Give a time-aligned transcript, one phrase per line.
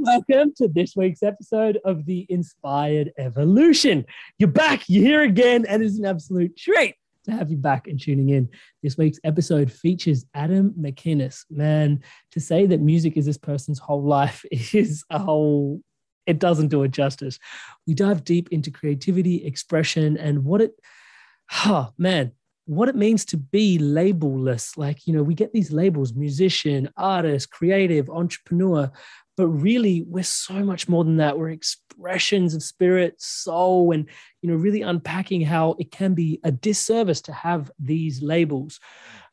[0.00, 4.06] Welcome to this week's episode of the Inspired Evolution.
[4.38, 8.00] You're back, you're here again, and it's an absolute treat to have you back and
[8.00, 8.48] tuning in.
[8.82, 11.44] This week's episode features Adam McInnes.
[11.50, 15.82] Man, to say that music is this person's whole life is a whole,
[16.26, 17.38] it doesn't do it justice.
[17.86, 20.72] We dive deep into creativity, expression, and what it,
[21.66, 22.32] oh man,
[22.68, 24.76] what it means to be labelless.
[24.76, 28.90] Like, you know, we get these labels musician, artist, creative, entrepreneur,
[29.38, 31.38] but really we're so much more than that.
[31.38, 34.06] We're expressions of spirit, soul, and,
[34.42, 38.80] you know, really unpacking how it can be a disservice to have these labels.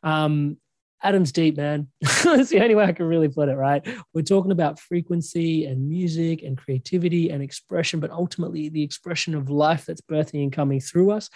[0.01, 0.56] Um,
[1.03, 1.88] Adam's deep, man.
[2.23, 3.85] That's the only way I can really put it, right?
[4.13, 9.50] We're talking about frequency and music and creativity and expression, but ultimately the expression of
[9.50, 11.29] life that's birthing and coming through us,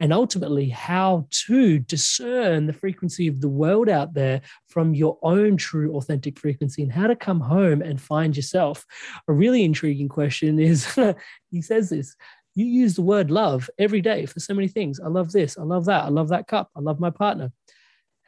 [0.00, 5.56] and ultimately how to discern the frequency of the world out there from your own
[5.56, 8.84] true authentic frequency and how to come home and find yourself.
[9.28, 10.98] A really intriguing question is
[11.50, 12.14] he says this
[12.54, 15.00] you use the word love every day for so many things.
[15.00, 15.58] I love this.
[15.58, 16.04] I love that.
[16.04, 16.70] I love that cup.
[16.76, 17.50] I love my partner.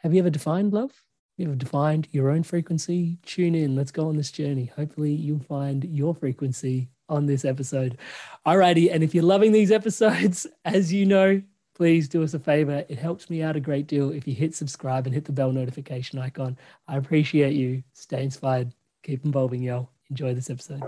[0.07, 0.93] Have you ever defined love?
[0.93, 3.19] Have you ever defined your own frequency?
[3.27, 3.75] Tune in.
[3.75, 4.67] Let's go on this journey.
[4.77, 7.99] Hopefully, you'll find your frequency on this episode.
[8.47, 8.89] Alrighty.
[8.93, 11.43] And if you're loving these episodes, as you know,
[11.75, 12.85] please do us a favor.
[12.89, 15.51] It helps me out a great deal if you hit subscribe and hit the bell
[15.51, 16.57] notification icon.
[16.87, 17.83] I appreciate you.
[17.93, 18.73] Stay inspired.
[19.03, 19.89] Keep evolving, yo.
[20.09, 20.85] Enjoy this episode.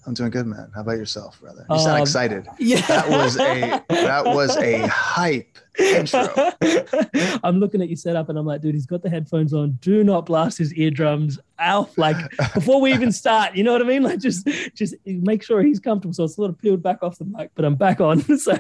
[0.06, 0.70] I'm doing good, man.
[0.74, 1.64] How about yourself, brother?
[1.70, 2.46] You sound Um, excited.
[2.58, 2.80] Yeah.
[2.82, 5.58] That was a that was a hype.
[7.42, 9.72] I'm looking at your setup and I'm like, dude, he's got the headphones on.
[9.80, 11.96] Do not blast his eardrums out.
[11.98, 12.16] Like
[12.54, 14.02] before we even start, you know what I mean?
[14.02, 16.14] Like just just make sure he's comfortable.
[16.14, 18.24] So it's sort of peeled back off the mic, but I'm back on.
[18.44, 18.52] So.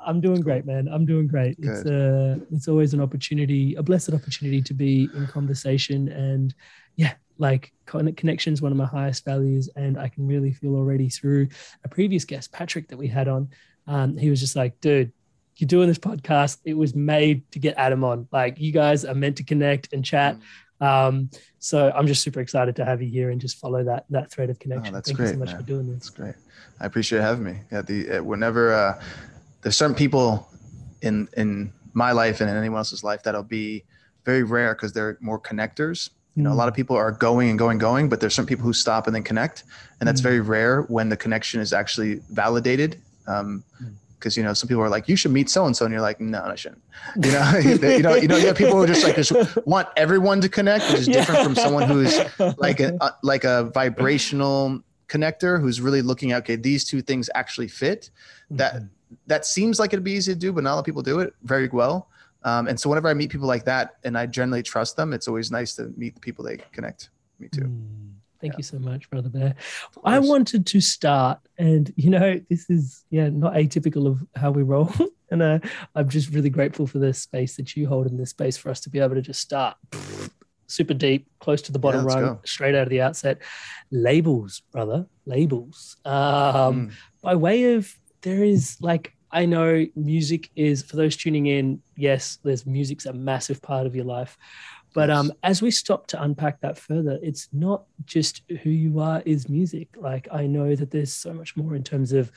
[0.00, 0.88] I'm doing great, man.
[0.88, 1.56] I'm doing great.
[1.58, 6.54] It's uh it's always an opportunity, a blessed opportunity to be in conversation and
[6.96, 9.68] yeah, like connection is one of my highest values.
[9.76, 11.48] And I can really feel already through
[11.84, 13.50] a previous guest, Patrick, that we had on.
[13.86, 15.12] Um, he was just like, dude,
[15.56, 16.58] you're doing this podcast.
[16.64, 18.28] It was made to get Adam on.
[18.32, 20.36] Like you guys are meant to connect and chat.
[20.80, 21.30] Um,
[21.60, 24.50] so I'm just super excited to have you here and just follow that that thread
[24.50, 24.94] of connection.
[24.94, 25.56] Oh, that's Thank you so much man.
[25.56, 26.16] for doing That's this.
[26.16, 26.34] great.
[26.80, 27.60] I appreciate having me.
[27.72, 29.00] Yeah, the uh, whenever uh,
[29.62, 30.48] there's certain people
[31.02, 33.84] in in my life and in anyone else's life that'll be
[34.24, 36.10] very rare because they're more connectors.
[36.34, 38.64] You know, a lot of people are going and going, going, but there's some people
[38.64, 39.62] who stop and then connect,
[40.00, 40.24] and that's Mm.
[40.24, 42.96] very rare when the connection is actually validated.
[43.28, 43.92] Um, Mm.
[44.18, 46.00] Because you know some people are like you should meet so and so and you're
[46.00, 46.82] like no I shouldn't.
[47.22, 49.32] You know you know you know you have people who just like just
[49.66, 52.18] want everyone to connect which is different from someone who's
[52.58, 57.68] like a like a vibrational connector who's really looking at okay these two things actually
[57.68, 58.10] fit.
[58.50, 58.86] That Mm-hmm.
[59.26, 61.20] that seems like it'd be easy to do but not a lot of people do
[61.20, 62.08] it very well.
[62.42, 65.28] Um, and so whenever i meet people like that and i generally trust them it's
[65.28, 67.08] always nice to meet the people they connect
[67.38, 67.60] me to.
[67.62, 68.12] Mm,
[68.44, 68.58] Thank Yeah.
[68.58, 69.54] you so much, brother Bear.
[70.04, 74.62] I wanted to start, and you know, this is yeah not atypical of how we
[74.62, 74.92] roll,
[75.30, 75.60] and uh,
[75.94, 78.80] I'm just really grateful for the space that you hold in this space for us
[78.82, 79.78] to be able to just start
[80.66, 82.40] super deep, close to the bottom rung, go.
[82.44, 83.38] straight out of the outset.
[83.90, 85.96] Labels, brother, labels.
[86.04, 86.92] Um, Mm.
[87.22, 91.80] by way of there is like I know music is for those tuning in.
[91.96, 94.36] Yes, there's music's a massive part of your life,
[94.94, 95.18] but Yes.
[95.18, 99.48] um, as we stop to unpack that further, it's not just who you are is
[99.48, 99.88] music.
[99.96, 102.30] Like I know that there's so much more in terms of,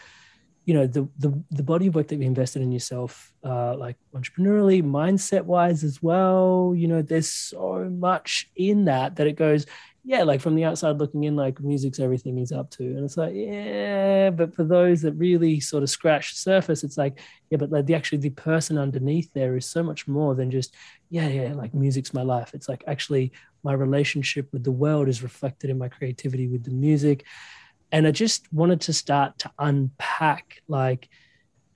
[0.66, 3.96] you know, the the the body of work that you invested in yourself, uh, like
[4.14, 6.74] entrepreneurially, mindset wise as well.
[6.76, 9.66] You know, there's so much in that that it goes,
[10.08, 12.84] yeah, like from the outside looking in, like music's everything he's up to.
[12.86, 16.98] And it's like, yeah, but for those that really sort of scratch the surface, it's
[16.98, 17.20] like,
[17.50, 20.74] yeah, but like the actually the person underneath there is so much more than just,
[21.10, 22.52] yeah, yeah, like music's my life.
[22.54, 23.34] It's like actually
[23.66, 27.26] my relationship with the world is reflected in my creativity with the music.
[27.92, 31.10] And I just wanted to start to unpack like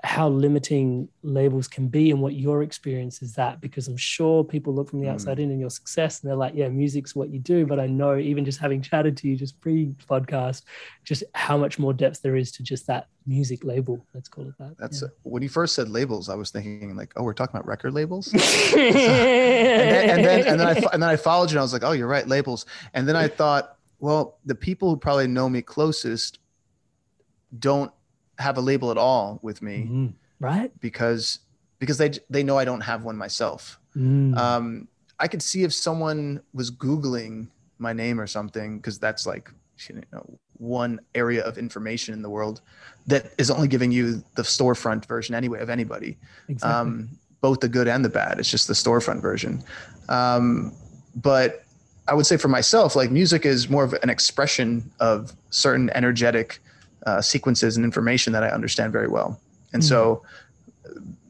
[0.03, 4.73] how limiting labels can be and what your experience is that because i'm sure people
[4.73, 5.13] look from the hmm.
[5.13, 7.85] outside in and your success and they're like yeah music's what you do but i
[7.85, 10.63] know even just having chatted to you just pre podcast
[11.03, 14.57] just how much more depth there is to just that music label let's call it
[14.57, 15.07] that that's yeah.
[15.07, 17.93] Uh, when you first said labels i was thinking like oh we're talking about record
[17.93, 18.41] labels and
[18.75, 21.73] and then, and then and then I and then I followed you and I was
[21.73, 22.65] like, oh, you're right, labels.
[22.93, 26.39] And then I thought, well, the people who probably know me closest
[27.57, 27.91] don't
[28.41, 30.13] have a label at all with me Mhm.
[30.39, 31.39] right because
[31.79, 33.79] because they they know I don't have one myself.
[33.95, 34.37] Mm.
[34.37, 34.87] Um,
[35.19, 37.47] I could see if someone was googling
[37.79, 39.51] my name or something because that's like
[39.89, 42.61] you know one area of information in the world
[43.07, 46.17] that is only giving you the storefront version anyway of anybody
[46.47, 47.09] exactly um,
[47.41, 48.37] both the good and the bad.
[48.39, 49.63] It's just the storefront version.
[50.09, 50.73] Um,
[51.15, 51.63] but
[52.07, 56.59] I would say for myself, like music is more of an expression of certain energetic
[57.05, 59.39] uh, sequences and information that I understand very well.
[59.73, 60.23] And so,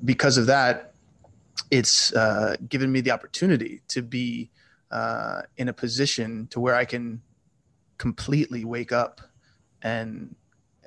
[0.04, 0.94] because of that,
[1.70, 4.50] it's uh, given me the opportunity to be
[4.90, 7.22] uh, in a position to where I can
[7.98, 9.22] completely wake up
[9.82, 10.36] and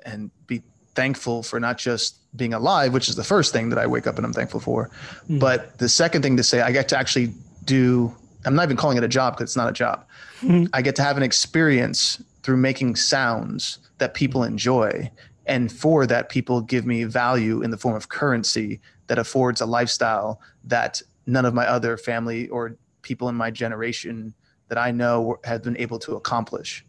[0.05, 0.61] and be
[0.93, 4.17] thankful for not just being alive, which is the first thing that I wake up
[4.17, 4.89] and I'm thankful for,
[5.29, 5.39] Mm.
[5.39, 7.33] but the second thing to say, I get to actually
[7.65, 8.13] do.
[8.45, 10.05] I'm not even calling it a job because it's not a job.
[10.41, 10.69] Mhm.
[10.71, 15.11] I get to have an experience through making sounds that people enjoy.
[15.47, 19.65] And for that, people give me value in the form of currency that affords a
[19.65, 24.31] lifestyle that none of my other family or people in my generation
[24.67, 26.85] that I know have been able to accomplish.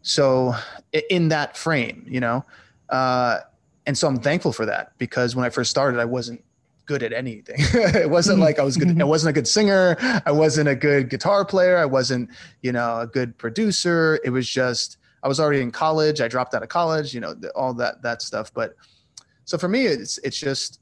[0.00, 0.54] So,
[1.10, 2.42] in that frame, you know,
[2.88, 3.40] uh,
[3.84, 6.42] and so I'm thankful for that because when I first started, I wasn't
[6.90, 7.56] good at anything.
[8.04, 9.00] it wasn't like I was good.
[9.00, 9.96] I wasn't a good singer.
[10.26, 11.76] I wasn't a good guitar player.
[11.78, 12.30] I wasn't,
[12.62, 14.18] you know, a good producer.
[14.24, 16.20] It was just I was already in college.
[16.20, 17.14] I dropped out of college.
[17.14, 18.52] You know, all that that stuff.
[18.52, 18.74] But
[19.44, 20.80] so for me, it's it's just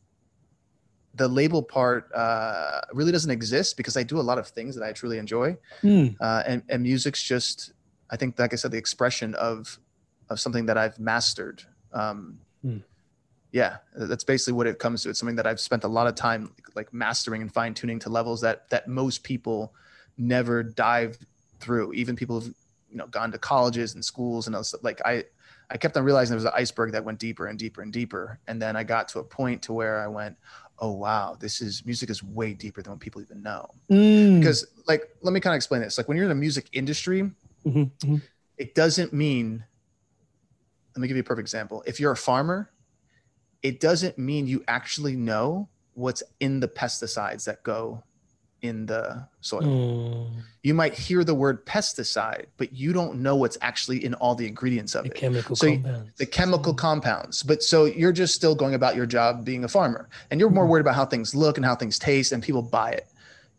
[1.14, 4.84] the label part uh, really doesn't exist because I do a lot of things that
[4.84, 6.16] I truly enjoy, Mm.
[6.20, 7.72] uh, and and music's just
[8.10, 9.78] I think, like I said, the expression of
[10.30, 11.58] of something that I've mastered.
[11.92, 12.78] Um, Hmm.
[13.50, 15.10] Yeah, that's basically what it comes to.
[15.10, 18.10] It's something that I've spent a lot of time like mastering and fine tuning to
[18.10, 19.72] levels that that most people
[20.18, 21.18] never dive
[21.60, 21.92] through.
[21.94, 22.54] Even people who've
[22.90, 25.24] you know gone to colleges and schools and else, like I
[25.70, 28.38] I kept on realizing there was an iceberg that went deeper and deeper and deeper.
[28.46, 30.36] And then I got to a point to where I went,
[30.78, 33.70] oh wow, this is music is way deeper than what people even know.
[33.90, 34.40] Mm.
[34.40, 35.98] Because like, let me kind of explain this.
[35.98, 37.30] Like when you're in the music industry,
[37.66, 38.22] Mhm, mhm.
[38.56, 39.64] it doesn't mean
[40.94, 42.70] let me give you a perfect example if you're a farmer
[43.62, 48.02] it doesn't mean you actually know what's in the pesticides that go
[48.60, 50.42] in the soil Mm.
[50.64, 54.46] you might hear the word pesticide but you don't know what's actually in all the
[54.48, 56.10] ingredients of The it chemical So you- compounds.
[56.18, 60.08] the chemical compounds but so you're just still going about your job being a farmer
[60.30, 62.90] and you're more worried about how things look and how things taste and people buy
[62.90, 63.06] it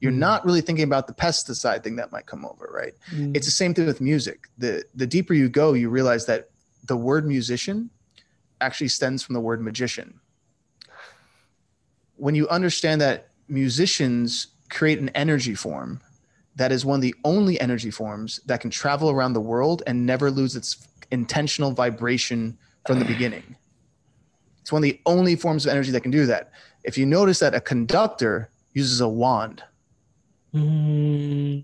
[0.01, 0.17] you're Mm.
[0.17, 3.33] not really thinking about the pesticide thing that might come over right Mm.
[3.35, 4.47] it's the same thing with music.
[4.57, 6.49] The the deeper you go, you realize that
[6.85, 7.89] the word musician
[8.61, 10.19] actually stems from the word magician.
[12.15, 16.01] When you understand that musicians create an energy form
[16.55, 20.05] that is one of the only energy forms that can travel around the world and
[20.05, 23.55] never lose its intentional vibration from the beginning.
[24.61, 26.51] It's one of the only forms of energy that can do that.
[26.83, 29.63] If you notice that a conductor uses a wand,
[30.53, 31.63] Mm.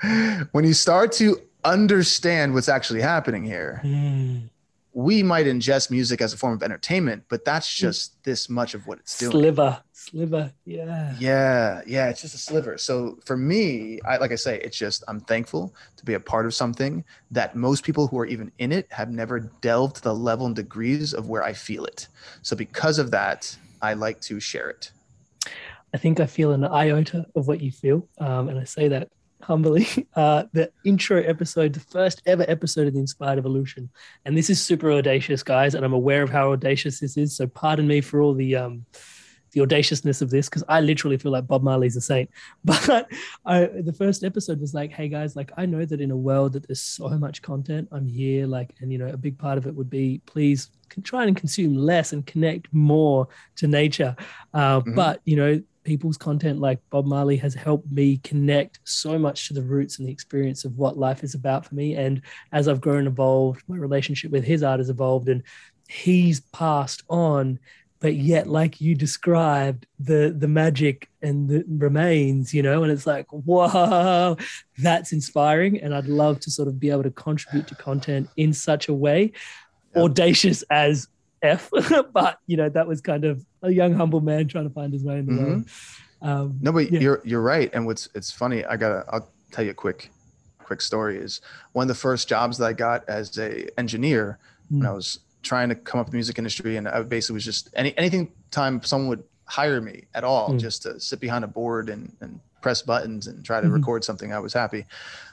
[0.52, 4.50] when you start to understand what's actually happening here, Mm.
[4.98, 8.84] We might ingest music as a form of entertainment, but that's just this much of
[8.88, 9.30] what it's doing.
[9.30, 11.14] Sliver, sliver, yeah.
[11.20, 12.76] Yeah, yeah, it's just a sliver.
[12.78, 16.46] So for me, I like I say, it's just I'm thankful to be a part
[16.46, 20.12] of something that most people who are even in it have never delved to the
[20.12, 22.08] level and degrees of where I feel it.
[22.42, 24.90] So because of that, I like to share it.
[25.94, 29.10] I think I feel an iota of what you feel, um, and I say that
[29.42, 29.86] humbly.
[30.14, 33.88] Uh, the intro episode, the first ever episode of the Inspired Evolution,
[34.24, 37.36] and this is super audacious, guys, and I'm aware of how audacious this is.
[37.36, 38.84] So pardon me for all the um,
[39.52, 42.30] the audaciousness of this, because I literally feel like Bob Marley's a saint.
[42.64, 43.08] But
[43.46, 46.54] I, the first episode was like, hey guys, like I know that in a world
[46.54, 49.66] that there's so much content, I'm here, like, and you know, a big part of
[49.66, 50.70] it would be please
[51.04, 54.16] try and consume less and connect more to nature.
[54.52, 54.94] Uh, Mhm.
[54.96, 59.54] But you know, people's content like Bob Marley has helped me connect so much to
[59.54, 61.94] the roots and the experience of what life is about for me.
[61.96, 62.20] And
[62.52, 65.42] as I've grown and evolved, my relationship with his art has evolved and
[65.88, 67.58] he's passed on.
[68.00, 73.06] But yet, like you described, the the magic and the remains, you know, and it's
[73.06, 74.36] like, whoa,
[74.76, 75.80] that's inspiring.
[75.80, 78.94] And I'd love to sort of be able to contribute to content in such a
[78.94, 79.32] way,
[79.96, 80.02] Yeah.
[80.02, 81.08] audacious as
[81.42, 81.70] F,
[82.12, 85.04] but you know, that was kind of a young, humble man trying to find his
[85.04, 85.46] way in the Mhm.
[85.46, 85.64] world.
[86.20, 87.00] Um, No, but Yeah.
[87.00, 87.70] you're you're right.
[87.72, 90.10] And what's it's funny, I gotta I'll tell you a quick
[90.58, 91.40] quick story is
[91.72, 94.96] one of the first jobs that I got as a engineer when I Mm.
[94.96, 97.96] was trying to come up in the music industry and I basically was just any
[97.96, 100.58] anything time someone would hire me at all Mm.
[100.58, 103.72] just to sit behind a board and, and press buttons and try to Mhm.
[103.74, 104.84] record something, I was happy.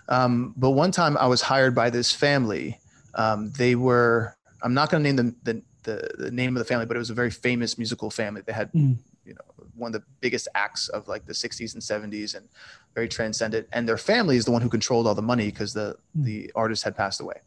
[0.07, 2.79] Um, but one time I was hired by this family.
[3.15, 6.85] Um, they were I'm not gonna name the, the the the name of the family,
[6.85, 8.41] but it was a very famous musical family.
[8.45, 8.97] They had Mm.
[9.25, 12.45] you know one of the biggest acts of like the 60s and 70s and
[12.93, 15.97] very transcendent and their family is the one who controlled all the money because the
[16.17, 16.23] Mm.
[16.29, 17.39] the artist had passed away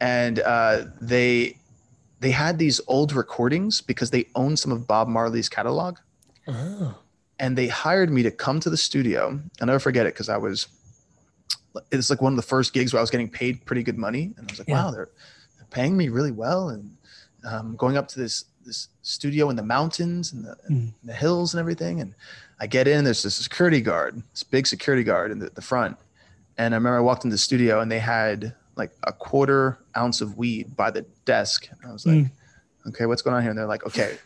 [0.00, 1.56] and uh, they
[2.20, 5.96] they had these old recordings because they owned some of bob marley's catalog
[6.48, 6.94] oh,
[7.38, 10.36] and they hired me to come to the studio i'll never forget it because i
[10.36, 10.66] was
[11.92, 14.24] it's like one of the first gigs where i was getting paid pretty good money
[14.36, 14.84] and i was like Yeah.
[14.84, 15.10] wow they're,
[15.56, 16.90] they're paying me really well and
[17.50, 21.54] um, going up to this this studio in the mountains and the, and the hills
[21.54, 22.14] and everything and
[22.60, 25.96] i get in there's this security guard this big security guard in the, the front.
[26.58, 30.20] And i remember i walked in the studio and they had like a quarter ounce
[30.20, 31.68] of weed by the desk.
[31.70, 32.30] And i was like Mm.
[32.88, 33.50] okay what's going on here?
[33.52, 34.18] And they're like okay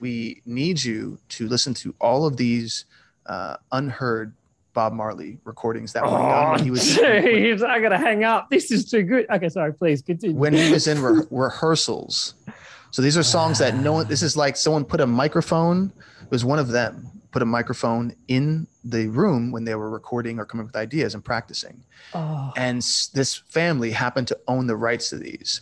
[0.00, 2.84] we need you to listen to all of these
[3.26, 4.32] uh, unheard
[4.78, 8.48] Bob Marley recordings that were done when he was Oh, jeez, I gotta hang up.
[8.48, 9.26] This is too good.
[9.28, 10.36] Okay, sorry, please continue.
[10.36, 12.34] when he was in re- rehearsals.
[12.92, 14.06] So these are songs that no one.
[14.06, 15.92] This is like someone put a microphone.
[16.22, 20.38] It was one of them put a microphone in the room when they were recording
[20.38, 21.82] or coming up with ideas and practicing.
[22.14, 22.78] oh, And
[23.14, 25.60] this family happened to own the rights to these,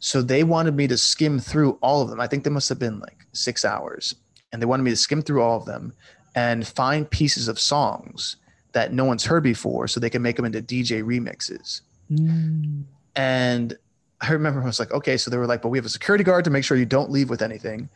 [0.00, 2.20] so they wanted me to skim through all of them.
[2.20, 4.14] I think they must have been like six hours,
[4.52, 5.94] and they wanted me to skim through all of them
[6.36, 8.36] and find pieces of songs
[8.72, 11.80] that no one's heard before, so they can make them into DJ remixes.
[12.10, 12.82] mm,
[13.16, 13.76] And
[14.20, 16.24] I remember I was like, okay, so they were like, but we have a security
[16.24, 17.88] guard to make sure you don't leave with anything.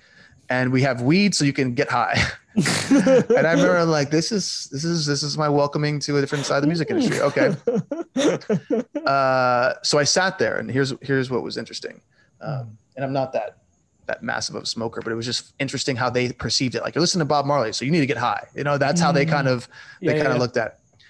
[0.51, 2.21] And we have weed so you can get high.
[2.57, 6.45] and I remember like, this is this is this is my welcoming to a different
[6.45, 7.21] side of the music industry.
[7.21, 7.55] Okay.
[9.07, 12.01] Uh, so I sat there and here's here's what was interesting.
[12.41, 13.59] Um, and I'm not that
[14.07, 16.83] that massive of a smoker, but it was just interesting how they perceived it.
[16.83, 18.47] Like you're listening to Bob Marley, so you need to get high.
[18.55, 19.69] You know, that's how they kind of
[20.01, 20.67] they Yeah, kind of looked at.
[20.67, 21.05] it.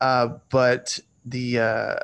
[0.00, 1.96] Uh, but the uh,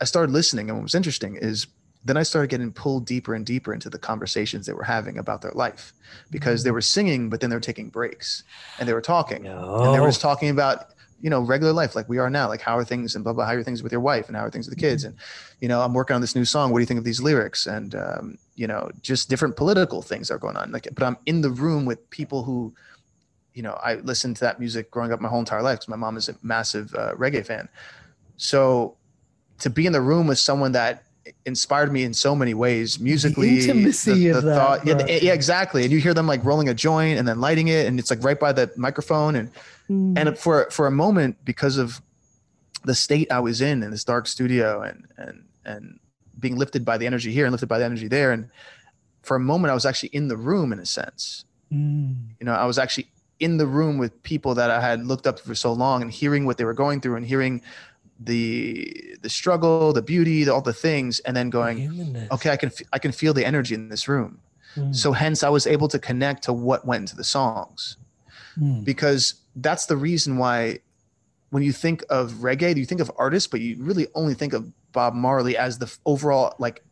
[0.00, 1.66] I started listening, and what was interesting is
[2.04, 5.40] then I started getting pulled deeper and deeper into the conversations they were having about
[5.40, 5.92] their life
[6.30, 8.44] because they were singing, but then they were taking breaks
[8.78, 9.46] and they were talking.
[9.46, 10.93] And they were just talking about,
[11.24, 13.46] you know, regular life like we are now, like how are things and blah, blah,
[13.46, 15.04] how are things with your wife and how are things with the kids?
[15.04, 15.16] And,
[15.58, 16.70] you know, I'm working on this new song.
[16.70, 17.66] What do you think of these lyrics?
[17.66, 20.70] And, um, you know, just different political things are going on.
[20.70, 22.74] Like, but I'm in the room with people who,
[23.54, 25.96] you know, I listened to that music growing up my whole entire life because my
[25.96, 27.70] mom is a massive uh, reggae fan.
[28.36, 28.98] So
[29.60, 31.03] to be in the room with someone that
[31.46, 35.04] inspired me in so many ways musically The intimacy of that, yeah, bro.
[35.06, 37.86] the- yeah exactly and you hear them like rolling a joint and then lighting it
[37.86, 39.50] and it's like right by the microphone and
[39.90, 40.18] Mm.
[40.18, 42.00] and for for a moment because of
[42.84, 45.98] the state i was in in this dark studio and and and
[46.40, 48.48] being lifted by the energy here and lifted by the energy there and
[49.22, 52.14] for a moment i was actually in the room in a sense Mm.
[52.40, 53.08] you know i was actually
[53.40, 56.10] in the room with people that i had looked up to for so long and
[56.10, 57.60] hearing what they were going through and hearing
[58.20, 61.78] the the struggle the beauty all the things and then going
[62.30, 64.38] okay i can f- i can feel the energy in this room
[64.76, 64.92] Mm.
[64.94, 67.96] so hence i was able to connect to what went into the songs
[68.58, 68.84] Mm.
[68.84, 70.78] because that's the reason why
[71.50, 74.70] when you think of reggae you think of artists but you really only think of
[74.92, 76.82] bob marley as the overall like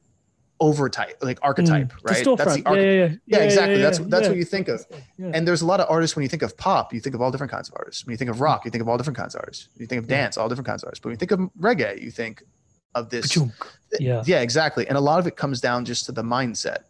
[0.67, 2.11] overtype like archetype Mm.
[2.11, 3.15] right The that's the arch- yeah, yeah, yeah.
[3.27, 3.81] yeah, exactly.
[3.85, 4.79] that's that's what you think of.
[5.19, 7.31] And there's a lot of artists when you think of pop, you think of all
[7.35, 8.05] different kinds of artists.
[8.05, 9.69] When you think of rock, you think of all different kinds of artists.
[9.75, 11.03] When you think of dance, all different kinds of artists.
[11.03, 12.43] But when you think of reggae, you think
[12.95, 13.37] of this.
[13.99, 14.23] Yeah.
[14.27, 14.87] Yeah, exactly.
[14.89, 16.81] And a lot of it comes down just to the mindset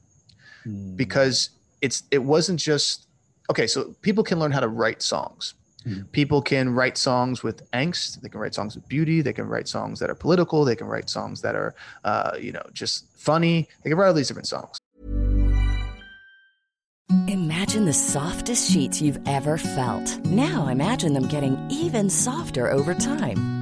[0.67, 0.97] Mm.
[0.97, 1.51] because
[1.81, 3.07] it's it wasn't just
[3.51, 3.67] okay.
[3.67, 5.55] So people can learn how to write songs.
[5.87, 6.11] Mhm.
[6.13, 8.21] People can write songs with angst.
[8.21, 9.21] They can write songs with beauty.
[9.23, 10.65] They can write songs that are political.
[10.65, 11.75] They can write songs that are,
[12.05, 13.69] uh, you know, just funny.
[13.83, 14.79] They can write all these different songs.
[17.29, 20.19] Imagine the softest sheets you've ever felt.
[20.25, 23.62] Now imagine them getting even softer over time.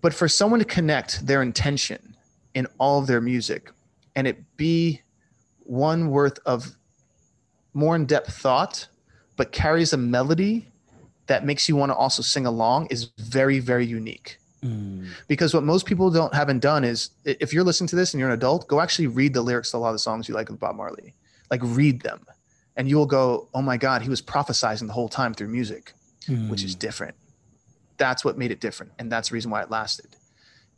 [0.00, 2.16] But for someone to connect their intention
[2.54, 3.70] in all of their music
[4.16, 5.00] and it be
[5.64, 6.76] one worth of
[7.74, 8.88] more in-depth thought
[9.36, 10.66] but carries a melody
[11.26, 15.06] that makes you want to also sing along is very very unique Mm.
[15.26, 18.28] because what most people don't haven't done is if you're listening to this and you're
[18.28, 20.50] an adult go actually read the lyrics to a lot of the songs you like
[20.50, 21.14] of bob marley
[21.50, 22.26] like read them
[22.76, 25.94] and you will go oh my god he was prophesizing the whole time through music
[26.50, 27.14] which is different.
[28.00, 28.92] That's what made it different.
[28.98, 30.16] And that's the reason why it lasted.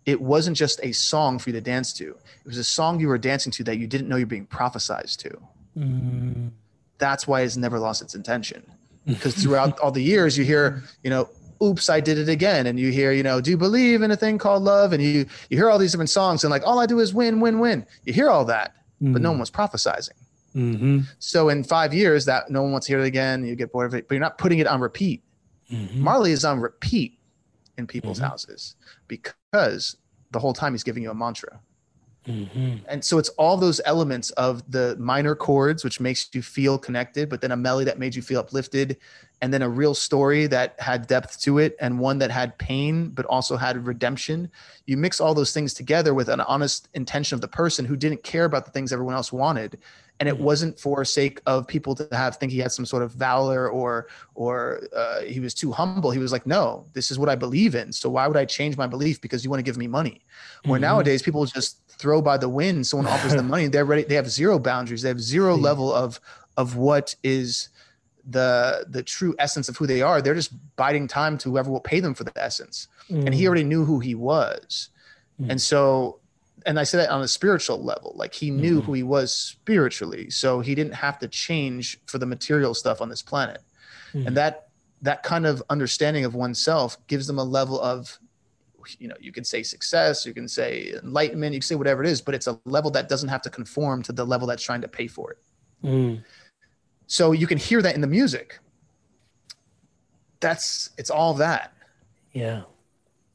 [0.07, 3.07] It wasn't just a song for you to dance to, it was a song you
[3.07, 5.41] were dancing to that you didn't know you're being prophesized to.
[5.79, 6.51] Mm.
[6.99, 8.65] That's why it's never lost its intention.
[9.07, 11.29] Because throughout all the years, you hear, you know,
[11.63, 12.67] oops, I did it again.
[12.67, 14.93] And you hear, you know, do you believe in a thing called love?
[14.93, 17.39] And you you hear all these different songs and like all I do is win,
[17.39, 17.87] win, win.
[18.05, 20.19] You hear all that, but no one was prophesizing.
[20.57, 21.01] Mm-hmm.
[21.21, 23.45] So in five years, that no one wants to hear it again.
[23.45, 25.23] You get bored of it, but you're not putting it on repeat.
[25.73, 26.03] Mm-hmm.
[26.03, 27.19] Marley is on repeat
[27.79, 28.77] in people's houses
[29.09, 29.97] because
[30.31, 31.61] the whole time he's giving you a mantra.
[32.27, 32.77] Mm-hmm.
[32.89, 37.29] And so it's all those elements of the minor chords, which makes you feel connected,
[37.29, 38.97] but then a melody that made you feel uplifted,
[39.41, 43.09] and then a real story that had depth to it, and one that had pain,
[43.09, 44.49] but also had redemption.
[44.87, 48.23] You mix all those things together with an honest intention of the person who didn't
[48.23, 49.79] care about the things everyone else wanted.
[50.21, 50.45] And it mm-hmm.
[50.45, 54.09] wasn't for sake of people to have think he had some sort of valor or
[54.35, 56.11] or uh, he was too humble.
[56.11, 57.93] He was like, no, this is what I believe in.
[57.93, 60.21] So why would I change my belief because you want to give me money?
[60.65, 60.83] Where mm-hmm.
[60.83, 62.87] nowadays people just throw by the wind.
[62.87, 64.05] Someone offers them money, they're ready.
[64.05, 65.03] They have zero boundaries.
[65.03, 66.21] They have zero level of
[66.57, 67.71] of what is
[68.29, 70.23] the the true essence of who they are.
[70.23, 72.89] They're just biding time to whoever will pay them for the essence.
[73.09, 73.47] And he mm.
[73.47, 74.89] already knew who he was.
[75.39, 75.61] And mm.
[75.61, 76.21] so
[76.67, 80.31] and I say that on a spiritual level, like he knew who he was spiritually.
[80.31, 83.63] So he didn't have to change for the material stuff on this planet.
[84.15, 84.69] And that
[85.01, 88.19] that kind of understanding of oneself gives them a level of
[88.99, 92.09] you know, you can say success, you can say enlightenment, you can say whatever it
[92.09, 94.81] is, but it's a level that doesn't have to conform to the level that's trying
[94.81, 95.39] to pay for it.
[95.85, 96.25] Mm.
[97.07, 98.59] So you can hear that in the music.
[100.41, 101.73] That's it's all that.
[102.33, 102.63] Yeah.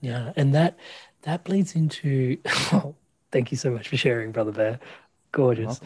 [0.02, 0.34] Yeah.
[0.36, 0.78] And that
[1.22, 2.38] that bleeds into
[3.38, 4.80] thank you so much for sharing, Brother Bear.
[5.32, 5.80] Gorgeous.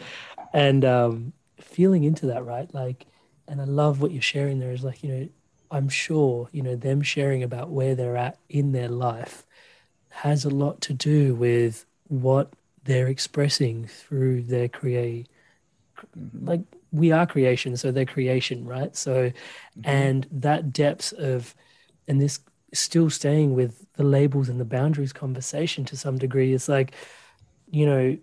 [0.54, 2.72] And um feeling into that, right?
[2.72, 3.06] Like
[3.46, 5.28] and I love what you're sharing there is like, you know,
[5.70, 9.44] I'm sure, you know, them sharing about where they're at in their life
[10.08, 12.52] has a lot to do with what
[12.84, 15.28] they're expressing through their create
[16.40, 19.30] like we are creation so they're creation right so
[19.84, 21.54] and that depth of
[22.08, 22.40] and this
[22.74, 26.92] still staying with the labels and the boundaries conversation to some degree is like
[27.72, 28.16] you know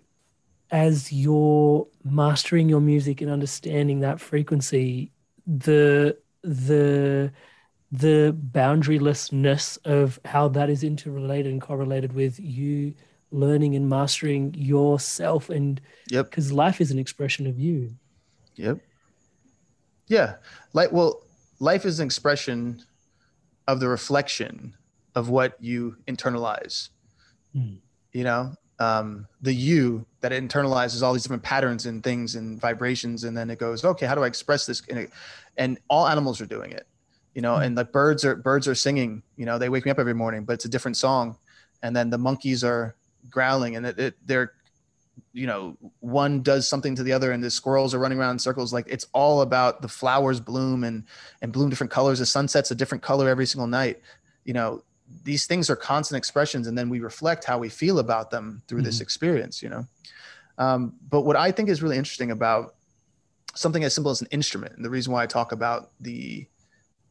[0.70, 5.12] as you're mastering your music and understanding that frequency
[5.46, 7.30] the the
[7.92, 12.94] the boundarylessness of how that is interrelated and correlated with you
[13.32, 16.30] learning and mastering yourself and Yep.
[16.30, 17.90] because life is an expression of you
[18.56, 18.78] Yep.
[20.06, 20.36] Yeah.
[20.72, 21.22] Like well,
[21.60, 22.82] life is an expression
[23.66, 24.74] of the reflection
[25.14, 26.90] of what you internalize.
[27.54, 27.76] Hmm.
[28.12, 32.60] You know, um, the you that it internalizes all these different patterns and things and
[32.60, 34.82] vibrations, and then it goes, okay, how do I express this?
[34.88, 35.08] And,
[35.56, 36.86] and all animals are doing it.
[37.34, 39.22] You know, and like birds are birds are singing.
[39.36, 41.36] You know, they wake me up every morning, but it's a different song.
[41.82, 42.96] And then the monkeys are
[43.30, 44.52] growling, and it, it, they're
[45.32, 48.38] you know one does something to the other and the squirrels are running around in
[48.38, 51.04] circles like it's all about the flowers bloom and
[51.42, 54.00] and bloom different colors the sunset's a different color every single night
[54.44, 54.82] you know
[55.22, 58.82] these things are constant expressions and then we reflect how we feel about them through
[58.82, 59.86] this experience you know?
[60.58, 62.74] Um, but what i think is really interesting about
[63.54, 66.46] something as simple as an instrument and the reason why i talk about the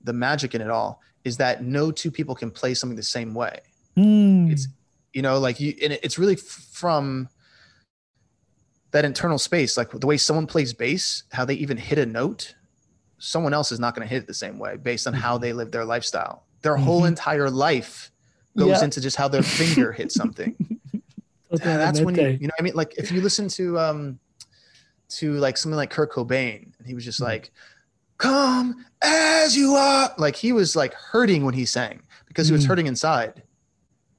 [0.04, 3.34] the magic in it all is that no two people can play something the same
[3.34, 3.60] way.
[3.96, 4.50] Hmm.
[4.50, 4.68] it's
[5.14, 7.28] you know like you and it's really from
[8.92, 12.56] that internal space like the way someone plays bass how they even hit a note
[13.18, 15.54] someone else is not going to hit it the same way based on how they
[15.54, 18.12] live their lifestyle their whole entire life
[18.58, 18.84] goes Yeah.
[18.84, 20.56] into just how their finger hits something
[21.52, 24.20] that's when you, you know, I mean, like if you listen to, um,
[25.10, 27.52] to like something like Kurt Cobain, and he was just like,
[28.20, 32.66] "Come as you are," like he was like hurting when he sang because he was
[32.66, 32.68] Mm.
[32.68, 33.42] hurting inside.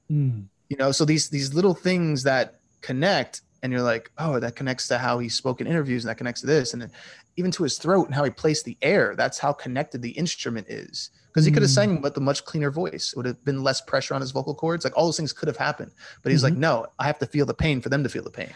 [0.09, 0.41] Hmm.
[0.69, 4.89] You know, so these these little things that connect, and you're like, "Oh, that connects
[4.89, 6.91] to how he spoke in interviews, and that connects to this, and then
[7.37, 9.15] even to his throat and how he placed the air.
[9.15, 11.75] That's how connected the instrument is." Because he could have Mm.
[11.75, 13.13] sang with a much cleaner voice.
[13.13, 14.83] It would have been less pressure on his vocal cords.
[14.83, 15.91] Like all those things could have happened.
[16.21, 18.31] But he's like, no, I have to feel the pain for them to feel the
[18.31, 18.51] pain.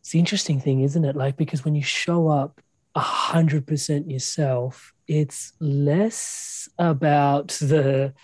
[0.00, 1.14] It's the interesting thing, isn't it?
[1.14, 2.62] Like, because when you show up
[2.94, 8.14] a hundred percent yourself, it's less about the,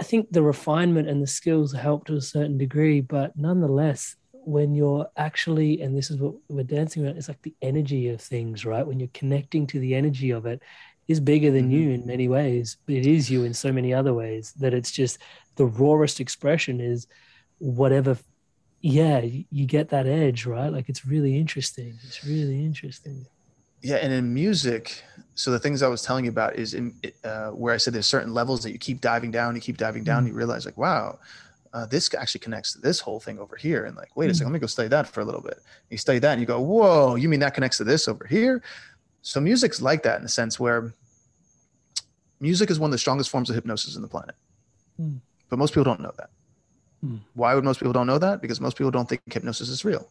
[0.00, 4.74] I think the refinement and the skills help to a certain degree, but nonetheless, when
[4.74, 8.64] you're actually, and this is what we're dancing about, it's like the energy of things,
[8.64, 8.86] right?
[8.86, 10.62] When you're connecting to the energy of it,
[11.08, 14.14] is bigger than you in many ways, but it is you in so many other
[14.14, 15.18] ways that it's just
[15.56, 17.06] the rawest expression is
[17.58, 18.16] whatever
[18.80, 20.72] yeah you get that edge right?
[20.72, 21.98] Like it's really interesting.
[22.06, 23.26] It's really interesting.
[23.82, 25.02] Yeah, and in music,
[25.34, 28.06] so the things I was telling you about is in uh, where I said there's
[28.06, 31.18] certain levels that you keep diving down, you keep diving down, you realize like, wow,
[31.72, 34.52] uh, this actually connects to this whole thing over here, and like, wait a second,
[34.52, 35.60] let me go study that for a little bit.
[35.90, 38.62] You study that, and you go, whoa, you mean that connects to this over here?
[39.22, 40.92] So music's like that in the sense where
[42.40, 44.34] music is one of the strongest forms of hypnosis in the planet,
[44.96, 45.16] Hmm.
[45.48, 46.30] but most people don't know that.
[47.00, 47.16] Hmm.
[47.34, 48.42] Why would most people don't know that?
[48.42, 50.08] Because most people don't think hypnosis is real.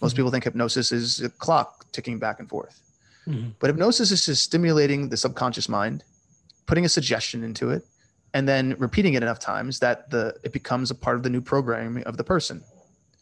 [0.00, 2.80] Most people think hypnosis is a clock ticking back and forth.
[3.26, 3.52] Mhm.
[3.58, 6.04] But hypnosis is just stimulating the subconscious mind,
[6.66, 7.84] putting a suggestion into it,
[8.34, 11.40] and then repeating it enough times that the it becomes a part of the new
[11.40, 12.62] programming of the person.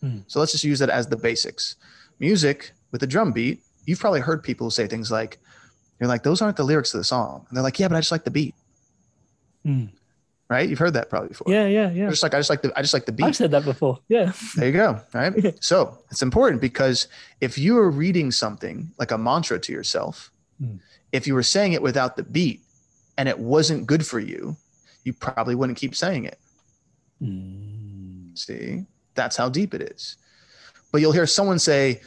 [0.01, 0.19] Hmm.
[0.27, 1.77] So let's just use that as the basics.
[2.19, 5.39] Music with a drum beat, you've probably heard people say things like,
[6.01, 7.47] you're like, those aren't the lyrics of the song.
[7.49, 8.55] And they're like, yeah, but I just like the beat.
[9.65, 9.85] Hmm.
[10.49, 10.69] Right?
[10.69, 11.53] You've heard that probably before.
[11.53, 13.25] yeah yeah yeah They're just like I just like the I just like the beat.
[13.27, 15.01] i've said that before yeah There you go.
[15.13, 15.57] Right.
[15.61, 17.09] so it's important because
[17.41, 20.77] if you are reading something like a mantra to yourself, Hmm.
[21.13, 22.61] if you were saying it without the beat
[23.19, 24.57] and it wasn't good for you,
[25.07, 26.39] you probably wouldn't keep saying it.
[28.35, 30.17] See, that's how deep it is.
[30.93, 32.01] But you'll hear someone say,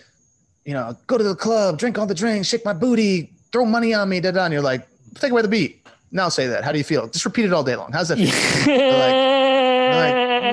[0.66, 3.94] you know, go to the club, drink all the drinks, shake my booty, throw money
[3.94, 4.44] on me, da da.
[4.46, 5.88] And you're like, take away the beat.
[6.12, 6.64] Now say that.
[6.64, 7.08] How do you feel?
[7.08, 7.92] Just repeat it all day long.
[7.92, 8.26] How's that feel?
[8.28, 9.14] like,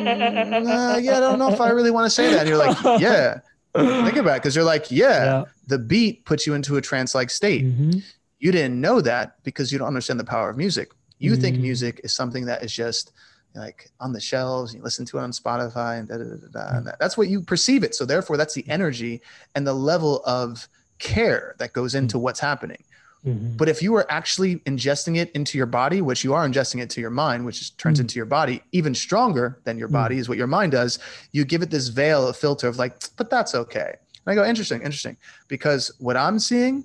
[0.02, 2.40] "Mm, uh, yeah, I don't know if I really want to say that.
[2.40, 3.40] And you're like, yeah.
[3.74, 5.44] Think about it because you're like, yeah, Yeah.
[5.66, 7.64] the beat puts you into a trance like state.
[7.66, 8.02] Mhm.
[8.38, 10.92] You didn't know that because you don't understand the power of music.
[11.18, 11.60] You think Mm.
[11.62, 13.12] music is something that is just
[13.54, 16.48] like on the shelves and you listen to it on spotify and, da, da, da,
[16.52, 19.22] da, and that, that's what you perceive it so therefore that's the energy
[19.54, 22.82] and the level of care that goes into what's happening
[23.26, 23.56] Mhm.
[23.56, 26.90] but if you are actually ingesting it into your body, which you are ingesting it
[26.90, 28.02] to your mind, which is, turns Mm.
[28.02, 30.98] into your body, even stronger than your body is what your mind does.
[31.32, 33.94] You give it this veil, a filter of like, but that's okay.
[34.26, 35.16] And I go, interesting, interesting.
[35.48, 36.84] Because what I'm seeing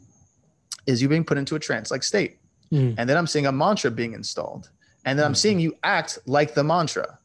[0.88, 2.40] is you being put into a trance like state.
[2.72, 2.96] Mm.
[2.98, 4.70] And then I'm seeing a mantra being installed.
[5.06, 7.20] And then I'm seeing you act like the mantra.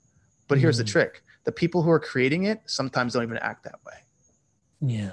[0.48, 0.88] But here's the Mm.
[0.88, 3.92] trick the people who are creating it sometimes don't even act that way.
[4.80, 5.12] Yeah.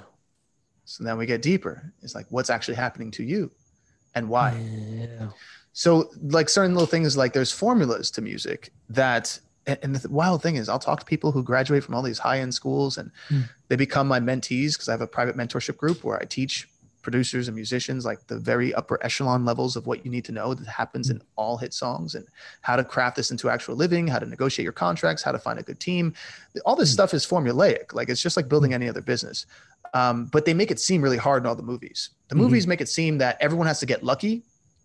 [0.84, 1.92] So then we get deeper.
[2.02, 3.52] It's like, what's actually happening to you
[4.16, 4.58] and why?
[4.58, 5.28] Yeah.
[5.72, 10.56] So, like certain little things, like there's formulas to music that, and the wild thing
[10.56, 13.48] is, I'll talk to people who graduate from all these high end schools and Mm.
[13.68, 16.68] they become my mentees because I have a private mentorship group where I teach
[17.04, 20.54] producers and musicians like the very upper echelon levels of what you need to know
[20.54, 22.26] that happens in all hit songs and
[22.62, 25.58] how to craft this into actual living, how to negotiate your contracts, how to find
[25.60, 26.12] a good team.
[26.64, 27.92] All this stuff is formulaic.
[27.94, 29.46] Like it's just like building any other business.
[29.92, 32.10] Um, but they make it seem really hard in all the movies.
[32.28, 32.38] The Mhm.
[32.38, 34.42] movies make it seem that everyone has to get lucky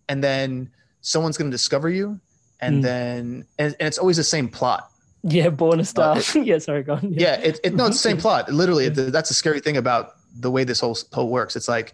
[0.08, 2.20] and then someone's going to discover you
[2.60, 2.82] and Mm.
[2.82, 4.90] then and, and it's always the same plot
[5.22, 5.50] Yeah.
[5.50, 6.18] Born a star.
[6.18, 6.58] it- yeah.
[6.58, 6.82] Sorry.
[6.82, 7.12] Go on.
[7.12, 10.12] yeah it, it no it's the same plot literally it- that's the scary thing about
[10.38, 11.92] the way this whole whole works it's like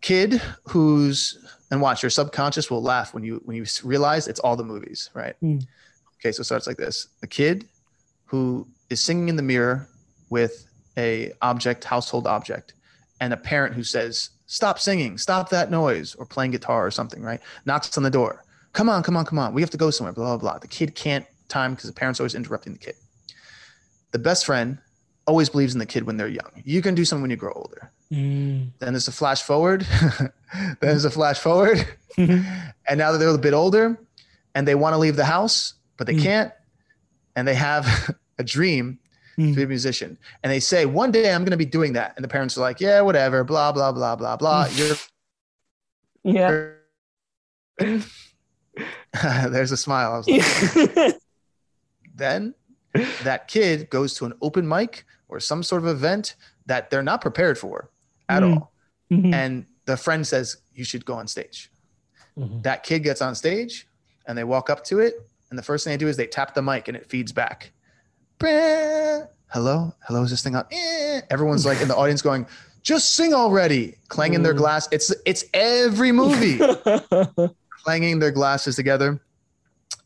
[0.00, 0.34] kid
[0.68, 1.38] who's
[1.70, 5.10] and watch your subconscious will laugh when you when you realize it's all the movies
[5.14, 5.66] right Mm.
[6.20, 7.66] okay so it starts like this a kid
[8.26, 9.88] who is singing in the mirror
[10.30, 10.66] with
[10.98, 12.74] a object household object
[13.20, 17.22] and a parent who says stop singing stop that noise or playing guitar or something
[17.22, 19.90] right knocks on the door come on come on come on we have to go
[19.90, 22.94] somewhere blah blah blah the kid can't time because the parents always interrupting the kid.
[24.12, 24.78] The best friend
[25.26, 26.50] always believes in the kid when they're young.
[26.64, 27.90] You can do something when you grow older.
[28.12, 28.68] Mm.
[28.78, 29.86] then there's a flash forward.
[30.54, 31.84] Then there's a flash forward.
[32.16, 33.98] And now that they're a bit older
[34.54, 36.22] and they want to leave the house but they Mm.
[36.22, 36.52] can't
[37.34, 38.98] and they have a dream
[39.36, 39.50] Mm.
[39.50, 40.16] to be a musician.
[40.44, 42.12] And they say one day i'm going to be doing that.
[42.16, 44.66] And the parents are like yeah whatever blah blah blah blah blah.
[44.76, 44.94] You're
[46.22, 46.70] Yeah.
[49.48, 50.12] there's a smile.
[50.12, 51.16] I was like,
[52.14, 52.54] then
[53.24, 57.20] that kid goes to an open mic or some sort of event that they're not
[57.20, 57.90] prepared for
[58.28, 58.54] at Mm.
[58.56, 58.72] all
[59.10, 59.34] Mhm.
[59.34, 61.70] and the friend says you should go on stage
[62.38, 62.62] Mhm.
[62.62, 63.86] that kid gets on stage
[64.26, 66.54] and they walk up to it and the first thing they do is they tap
[66.54, 67.72] the mic and it feeds back
[69.52, 71.20] hello hello is this thing on Eh.
[71.30, 72.46] everyone's like in the audience going
[72.82, 74.58] just sing already clanging their Mm.
[74.58, 76.58] glass it's it's every movie
[77.84, 79.20] clanging their glasses together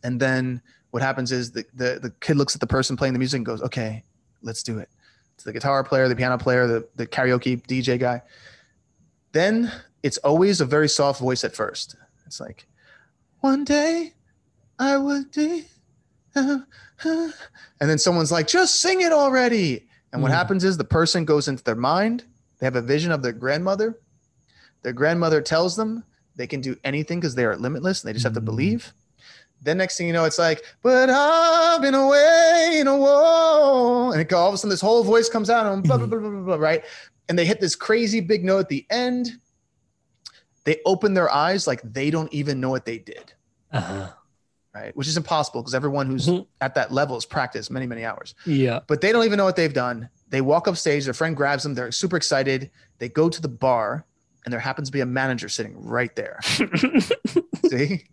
[0.04, 0.60] and then
[0.90, 3.46] what happens is the, the the kid looks at the person playing the music and
[3.46, 4.02] goes okay
[4.42, 4.88] let's do it.
[5.34, 8.22] It's the guitar player the piano player the, the karaoke dj guy.
[9.32, 9.70] Then
[10.02, 11.96] it's always a very soft voice at first.
[12.26, 12.66] It's like
[13.40, 14.12] one day
[14.78, 15.22] i uh,
[16.36, 16.58] uh,"
[17.80, 19.86] and then someone's like just sing it already.
[20.12, 20.36] And what Mm.
[20.36, 22.24] happens is the person goes into their mind.
[22.58, 23.98] They have a vision of their grandmother.
[24.82, 26.04] Their grandmother tells them
[26.36, 28.44] they can do anything because they are limitless and they just have to Mm.
[28.46, 28.92] believe
[29.62, 34.20] then next thing you know it's like but i've been away in a war and
[34.20, 36.30] it, all of a sudden this whole voice comes out and blah, blah, blah, blah,
[36.30, 36.84] blah, blah, right
[37.28, 39.32] and they hit this crazy big note at the end
[40.64, 43.32] they open their eyes like they don't even know what they did
[43.72, 44.08] Uh-huh.
[44.74, 46.46] right which is impossible because everyone who's Mhm.
[46.60, 48.80] at that level has practiced many many hours Yeah.
[48.86, 50.08] but they don't even know what they've done.
[50.30, 52.70] They walk up stage, their friend grabs them, they're super excited.
[52.98, 54.04] They go to the bar,
[54.44, 56.38] and there happens to be a manager sitting right there.
[57.70, 58.04] See?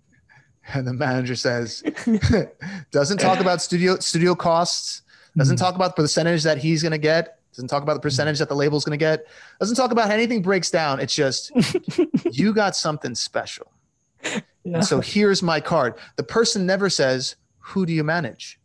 [0.73, 1.83] And the manager says,
[2.91, 5.03] doesn't talk about studio studio costs,
[5.37, 8.49] doesn't talk about the percentage that he's gonna get, doesn't talk about the percentage that
[8.49, 9.27] the label's gonna get,
[9.59, 10.99] doesn't talk about anything breaks down.
[10.99, 11.51] It's just
[12.31, 13.71] you got something special.
[14.63, 14.79] yeah.
[14.81, 15.95] So here's my card.
[16.15, 18.59] The person never says, Who do you manage?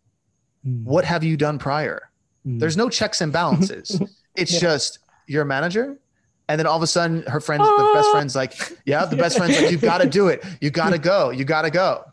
[0.67, 0.85] Mm.
[0.85, 2.11] What have you done prior?
[2.47, 2.59] Mm.
[2.61, 4.01] There's no checks and balances.
[4.37, 4.61] It's Yeah.
[4.61, 5.99] just you're manager.
[6.51, 8.13] And then all of a sudden her friends, the best Oh.
[8.13, 10.45] friend's like, yeah, the best friend's like, you got to do it.
[10.61, 11.31] You got to go.
[11.31, 12.05] You got to go.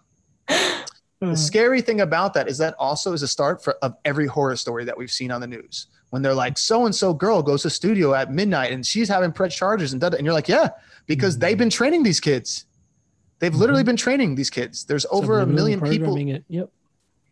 [0.47, 1.37] The Mm.
[1.37, 4.85] scary thing about that is that also is a start for of every horror story
[4.85, 5.87] that we've seen on the news.
[6.11, 9.31] When they're like, so and so girl goes to studio at midnight and she's having
[9.31, 10.69] press charges and da- and you're like, yeah,
[11.07, 12.65] because they've been training these kids.
[13.39, 14.85] They've literally been training these kids.
[14.85, 16.15] There's over a million people.
[16.17, 16.43] It.
[16.49, 16.69] Yep.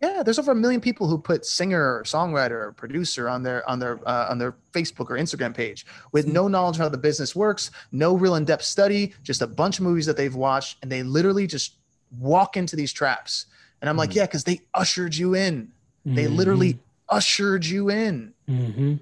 [0.01, 3.67] Yeah, there's over a million people who put singer, or songwriter, or producer on their
[3.69, 6.97] on their uh, on their Facebook or Instagram page with no knowledge of how the
[6.97, 10.91] business works, no real in-depth study, just a bunch of movies that they've watched, and
[10.91, 11.75] they literally just
[12.19, 13.45] walk into these traps.
[13.81, 15.71] And I'm like, yeah, because they ushered you in.
[16.05, 16.77] They literally
[17.09, 18.33] ushered you in.
[18.47, 18.95] Mm-hmm.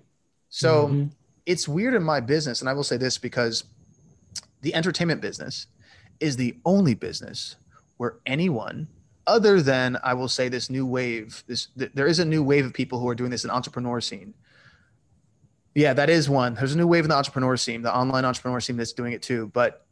[0.50, 1.10] So Mhm.
[1.46, 3.66] it's weird in my business, and I will say this because
[4.62, 5.68] the entertainment business
[6.20, 7.58] is the only business
[7.98, 8.88] where anyone
[9.26, 11.44] other than I will say this new wave.
[11.48, 14.02] This th- there is a new wave of people who are doing this in entrepreneur
[14.02, 14.34] scene.
[15.76, 16.54] Yeah, that is one.
[16.54, 19.22] There's a new wave in the entrepreneur scene, the online entrepreneur scene that's doing it
[19.22, 19.50] too.
[19.54, 19.86] But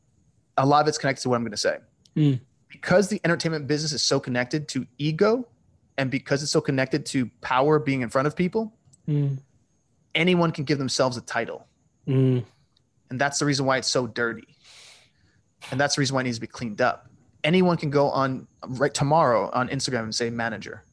[0.57, 1.77] a lot of it's connected to what I'm going to say.
[2.15, 2.39] Mm.
[2.67, 5.47] Because the entertainment business is so connected to ego,
[5.97, 8.73] and because it's so connected to power being in front of people,
[9.07, 9.39] Mm.
[10.13, 11.65] anyone can give themselves a title.
[12.07, 12.45] Mm.
[13.09, 14.55] And that's the reason why it's so dirty.
[15.71, 17.09] And that's the reason why it needs to be cleaned up.
[17.43, 20.83] Anyone can go on right tomorrow on Instagram and say manager.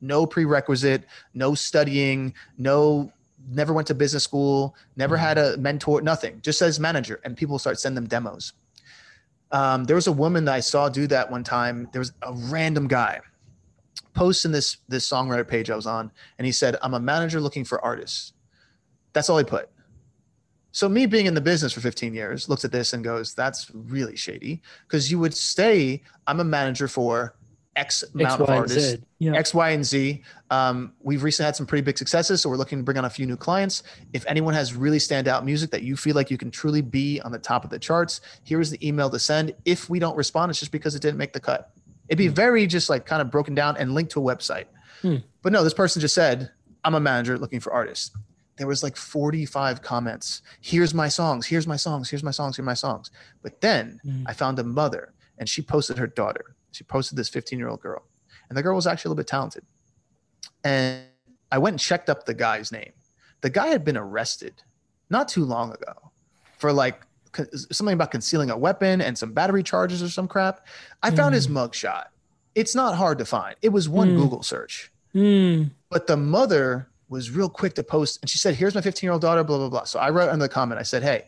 [0.00, 1.04] No prerequisite,
[1.34, 3.12] no studying, no
[3.48, 6.40] never went to business school, never had a mentor, nothing.
[6.42, 7.20] Just says manager.
[7.24, 8.52] And people start sending them demos.
[9.52, 11.88] Um, there was a woman that I saw do that one time.
[11.92, 13.20] There was a random guy
[14.14, 17.64] posting this this songwriter page I was on, and he said, I'm a manager looking
[17.64, 18.32] for artists.
[19.12, 19.70] That's all he put.
[20.76, 23.70] So me being in the business for 15 years looks at this and goes, that's
[23.72, 24.60] really shady.
[24.86, 27.34] Because you would say, I'm a manager for
[27.76, 29.02] X amount X, of Y, artists.
[29.18, 29.32] Yeah.
[29.32, 30.22] X, Y, and Z.
[30.50, 33.10] Um, we've recently had some pretty big successes, so we're looking to bring on a
[33.10, 33.84] few new clients.
[34.12, 37.32] If anyone has really standout music that you feel like you can truly be on
[37.32, 39.54] the top of the charts, here's the email to send.
[39.64, 41.70] If we don't respond, it's just because it didn't make the cut.
[42.10, 44.66] It'd be very just like kind of broken down and linked to a website.
[45.00, 45.16] Hmm.
[45.40, 46.50] But no, this person just said,
[46.84, 48.10] I'm a manager looking for artists.
[48.56, 50.42] There was like 45 comments.
[50.60, 51.46] Here's my songs.
[51.46, 52.08] Here's my songs.
[52.08, 52.56] Here's my songs.
[52.56, 53.10] Here's my songs.
[53.42, 54.24] But then Hmm.
[54.26, 56.54] I found a mother and she posted her daughter.
[56.72, 58.02] She posted this 15 year old girl.
[58.48, 59.64] And the girl was actually a little bit talented.
[60.64, 61.04] And
[61.52, 62.92] I went and checked up the guy's name.
[63.40, 64.62] The guy had been arrested
[65.10, 66.10] not too long ago
[66.58, 67.02] for like
[67.70, 70.66] something about concealing a weapon and some battery charges or some crap.
[71.02, 72.04] I found his mugshot.
[72.54, 73.54] It's not hard to find.
[73.60, 74.16] It was one Mm.
[74.16, 74.90] Google search.
[75.14, 75.70] Mm.
[75.90, 79.12] But the mother was real quick to post and she said, Here's my 15 year
[79.12, 79.84] old daughter, blah, blah, blah.
[79.84, 81.24] So I wrote in the comment, I said, Hey,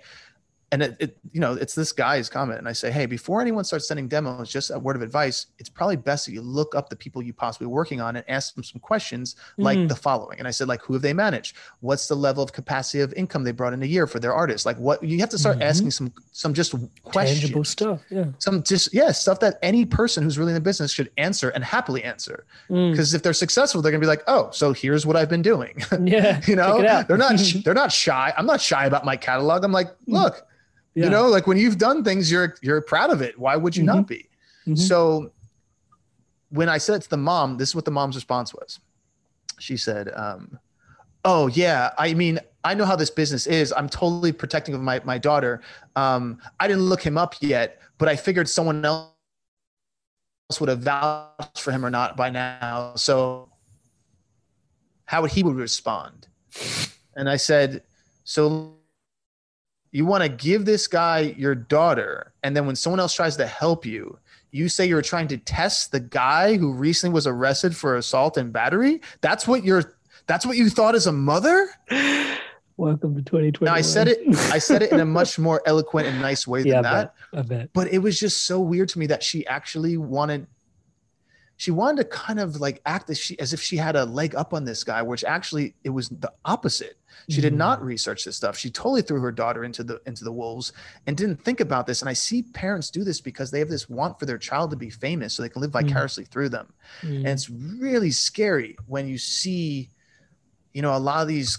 [0.71, 2.59] and it, it, you know, it's this guy's comment.
[2.59, 5.71] And I say, Hey, before anyone starts sending demos, just a word of advice, it's
[5.71, 8.63] probably best that you look up the people you possibly working on and ask them
[8.63, 9.89] some questions like Mm.
[9.89, 10.39] the following.
[10.39, 11.57] And I said, like, who have they managed?
[11.81, 14.67] What's the level of capacity of income they brought in a year for their artists?
[14.67, 15.63] Like what you have to start Mhm.
[15.63, 18.01] asking some some just questions Tangible stuff.
[18.11, 18.27] Yeah.
[18.39, 21.65] some just yeah stuff that any person who's really in the business should answer and
[21.65, 22.91] happily answer Mm.
[22.93, 25.83] because if they're successful they're gonna be like oh so here's what i've been doing
[26.03, 26.41] Yeah.
[26.47, 27.09] you know check it out.
[27.09, 30.47] they're not they're not shy i'm not shy about my catalog i'm like look
[30.95, 31.05] Yeah.
[31.05, 33.39] you know like when you've done things you're you're proud of it.
[33.39, 34.29] Why would you not be?
[34.67, 34.79] Mhm.
[34.79, 35.33] so
[36.51, 38.81] when i said it to the mom this is what the mom's response was.
[39.59, 40.59] She said um,
[41.25, 43.73] oh yeah i mean i know how this business is.
[43.77, 45.61] I'm totally protecting of my, my daughter.
[45.97, 49.11] Um, i didn't look him up yet but i figured someone else
[50.61, 52.95] would have vouched for him or not by now.
[52.97, 53.51] So
[55.05, 56.27] how would he would respond?
[57.15, 57.83] And i said
[58.25, 58.78] so
[59.91, 63.47] you want to give this guy your daughter and then when someone else tries to
[63.47, 64.19] help you
[64.51, 68.53] you say you're trying to test the guy who recently was arrested for assault and
[68.53, 69.95] battery that's what you're
[70.27, 71.69] that's what you thought as a mother
[72.77, 73.65] Welcome to 2020.
[73.69, 74.21] now i said it
[74.53, 77.15] i said it in a much more eloquent and nice way than Yeah, I that
[77.33, 77.39] bet.
[77.39, 77.71] I bet.
[77.73, 80.47] but it was just so weird to me that she actually wanted
[81.57, 84.37] she wanted to kind of like act as she as if she had a leg
[84.37, 86.98] up on this guy which actually it was the opposite
[87.29, 87.57] she did Mm.
[87.57, 88.57] not research this stuff.
[88.57, 90.73] She totally threw her daughter into the into the wolves
[91.07, 92.03] and didn't think about this.
[92.03, 94.77] And i see parents do this because they have this want for their child to
[94.77, 96.73] be famous so they can live vicariously through them.
[97.03, 97.17] Mm.
[97.19, 99.91] and it's really scary when you see
[100.73, 101.59] you know a lot of these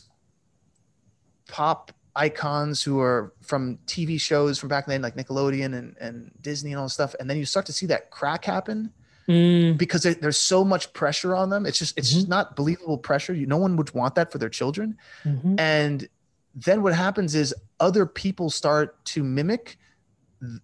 [1.48, 6.72] pop icons who are from tv shows from back then like nickelodeon and, and disney
[6.72, 7.16] and all this stuff.
[7.20, 8.92] And then you start to see that crack happen
[9.30, 9.78] Mm.
[9.78, 13.34] because there- there's so much pressure on them it's just it's just not believable pressure
[13.34, 15.60] you, no one would want that for their children Mhm.
[15.60, 16.10] and
[16.56, 19.78] then what happens is other people start to mimic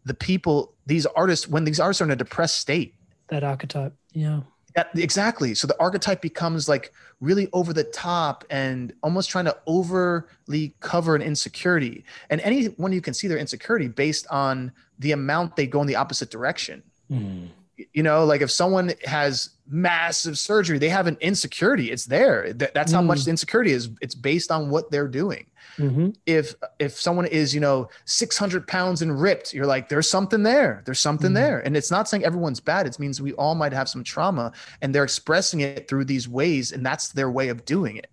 [0.06, 2.96] the people these artists when these artists are in a depressed state
[3.28, 3.94] That archetype.
[4.14, 4.42] Yeah.
[4.76, 5.54] that, exactly.
[5.56, 11.16] So the archetype becomes like really over the top and almost trying to overly cover
[11.16, 12.04] an insecurity.
[12.30, 15.96] And anyone you can see their insecurity based on the amount they go in the
[15.96, 16.84] opposite direction.
[17.12, 17.50] Mm.
[17.94, 21.92] You know, like if someone has massive surgery, they have an insecurity.
[21.92, 22.54] It's there.
[22.54, 23.26] That- That's how much Mm.
[23.26, 23.90] the insecurity is.
[24.02, 29.02] It's based on what they're doing hmm if if someone is you know 600 pounds
[29.02, 31.36] and ripped you're like there's something there there's something Mhm.
[31.42, 34.54] there and it's not saying everyone's bad it means we all might have some trauma
[34.82, 38.08] and they're expressing it through these ways and that's their way of doing it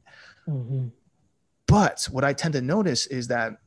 [0.47, 0.87] hmm
[1.69, 3.59] but what i tend to notice is that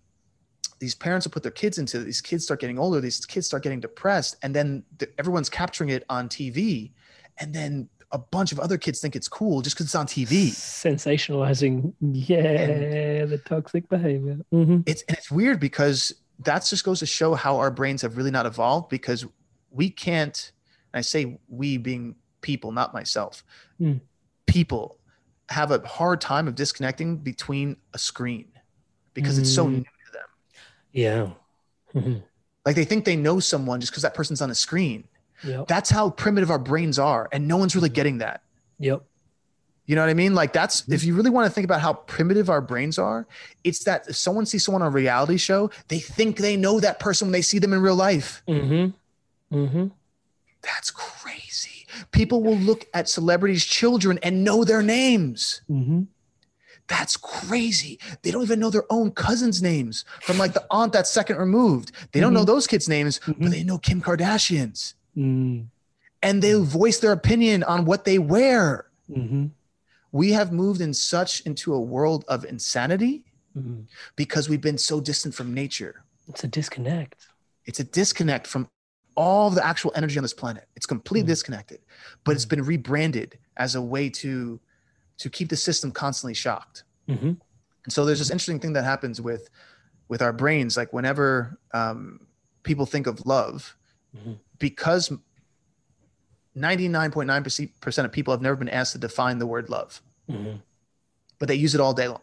[0.79, 3.63] these parents will put their kids into these kids start getting older these kids start
[3.63, 6.91] getting depressed and then the, everyone's capturing it on tv
[7.37, 10.49] and then a bunch of other kids think it's cool just because it's on tv
[10.49, 11.93] Sensationalizing.
[12.01, 13.25] Yeah.
[13.25, 14.37] the toxic behavior.
[14.51, 18.17] hmm it's and it's weird because that just goes to show how our brains have
[18.17, 19.25] really not evolved because
[19.71, 20.51] we can't
[20.93, 23.43] and i say we being people, not myself.
[23.81, 23.99] Mm.
[24.45, 24.99] People
[25.49, 28.45] have a hard time of disconnecting between a screen
[29.15, 29.71] because it's so Mm.
[29.71, 30.27] new to them.
[30.95, 31.29] Yeah.
[31.93, 32.23] Mhm.
[32.65, 35.07] Like they think they know someone just because that person's on a screen.
[35.43, 35.67] Yep.
[35.67, 38.41] That's how primitive our brains are, and no one's really getting that.
[38.79, 39.03] Yep.
[39.85, 40.33] You know what I mean?
[40.33, 43.27] Like that's if you really want to think about how primitive our brains are,
[43.63, 46.99] it's that if someone sees someone on a reality show, they think they know that
[46.99, 48.41] person when they see them in real life.
[48.47, 49.55] Mm-hmm.
[49.55, 49.87] Mm-hmm.
[50.61, 51.85] That's crazy.
[52.11, 55.61] People will look at celebrities' children and know their names.
[55.69, 56.03] Mm-hmm.
[56.87, 57.99] That's crazy.
[58.21, 61.91] They don't even know their own cousins' names from like the aunt that's second removed.
[62.11, 63.49] They don't know those kids' names, but Mhm.
[63.51, 64.93] they know Kim Kardashian's.
[65.17, 65.67] Mm.
[66.21, 68.87] And they voice their opinion on what they wear.
[69.09, 69.47] Mm-hmm.
[70.11, 73.23] We have moved in such into a world of insanity
[73.57, 73.81] Mm-hmm.
[74.17, 76.03] because we've been so distant from nature.
[76.27, 77.27] It's a disconnect.
[77.65, 78.67] It's a disconnect from
[79.15, 80.67] all the actual energy on this planet.
[80.75, 81.33] It's completely Mm.
[81.35, 81.79] disconnected,
[82.25, 84.59] but it's been rebranded as a way to
[85.17, 86.83] to keep the system constantly shocked.
[87.07, 87.27] Mm-hmm.
[87.85, 89.49] And so there's this interesting thing that happens with
[90.07, 90.75] with our brains.
[90.77, 92.19] Like whenever um,
[92.63, 93.75] people think of love,
[94.15, 94.37] Mhm.
[94.59, 95.11] because
[96.57, 100.57] 99.9% of people have never been asked to define the word love, Mm-hmm.
[101.39, 102.21] but they use it all day long.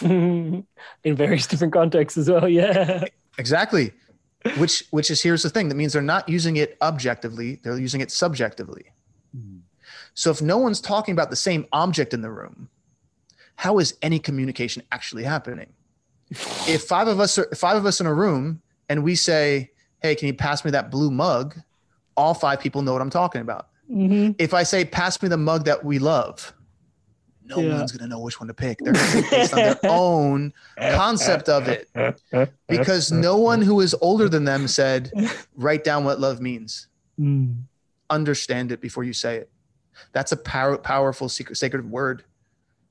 [1.04, 2.48] In various different contexts as well.
[2.48, 3.04] Yeah.
[3.36, 3.92] Exactly.
[4.56, 8.00] Which which is here's the thing that means they're not using it objectively, they're using
[8.00, 8.86] it subjectively.
[10.18, 12.68] So if no one's talking about the same object in the room,
[13.54, 15.72] how is any communication actually happening?
[16.66, 19.70] If five of us are five of us in a room and we say,
[20.02, 21.54] "Hey, can you pass me that blue mug?"
[22.16, 23.68] All five people know what I'm talking about.
[23.88, 24.32] Mm-hmm.
[24.40, 26.52] If I say, "Pass me the mug that we love,"
[27.44, 27.78] no Yeah.
[27.78, 28.78] one's gonna know which one to pick.
[28.80, 31.88] They're gonna pick based on their own concept of it
[32.66, 35.12] because no one who is older than them said,
[35.54, 36.88] "Write down what love means."
[37.20, 37.62] Mm.
[38.10, 39.50] understand it before you say it.
[40.12, 42.24] That's a power, powerful secret, sacred word.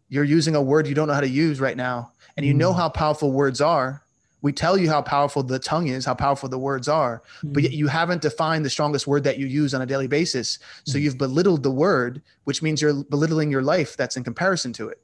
[0.10, 2.72] You're using a word you don't know how to use right now, and you know
[2.72, 2.78] Mm.
[2.78, 4.03] how powerful words are.
[4.41, 7.74] We tell you how powerful the tongue is, how powerful the words are, but yet
[7.74, 10.60] you haven't defined the strongest word that you use on a daily basis.
[10.86, 11.01] So Mm.
[11.01, 15.01] you've belittled the word, which means you're belittling your life that's in comparison to it,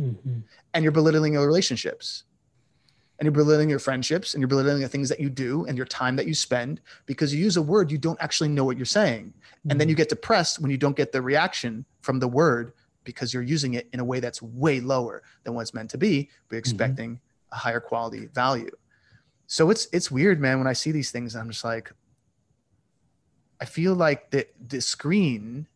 [0.00, 0.38] Mm-hmm.
[0.72, 2.24] and you're belittling your relationships,
[3.20, 5.86] and you're belittling your friendships, and you're belittling the things that you do and your
[5.86, 8.86] time that you spend because you use a word you don't actually know what you're
[8.86, 9.34] saying.
[9.68, 9.98] And then you mm-hmm.
[9.98, 12.72] get depressed when you don't get the reaction from the word
[13.04, 15.98] because you're using it in a way that's way lower than what it's meant to
[15.98, 16.70] be but you're mm-hmm.
[16.70, 17.20] expecting
[17.52, 18.70] a higher quality value.
[19.46, 21.92] So it's it's weird man when i see these things i'm just like
[23.60, 25.66] i feel like the the screen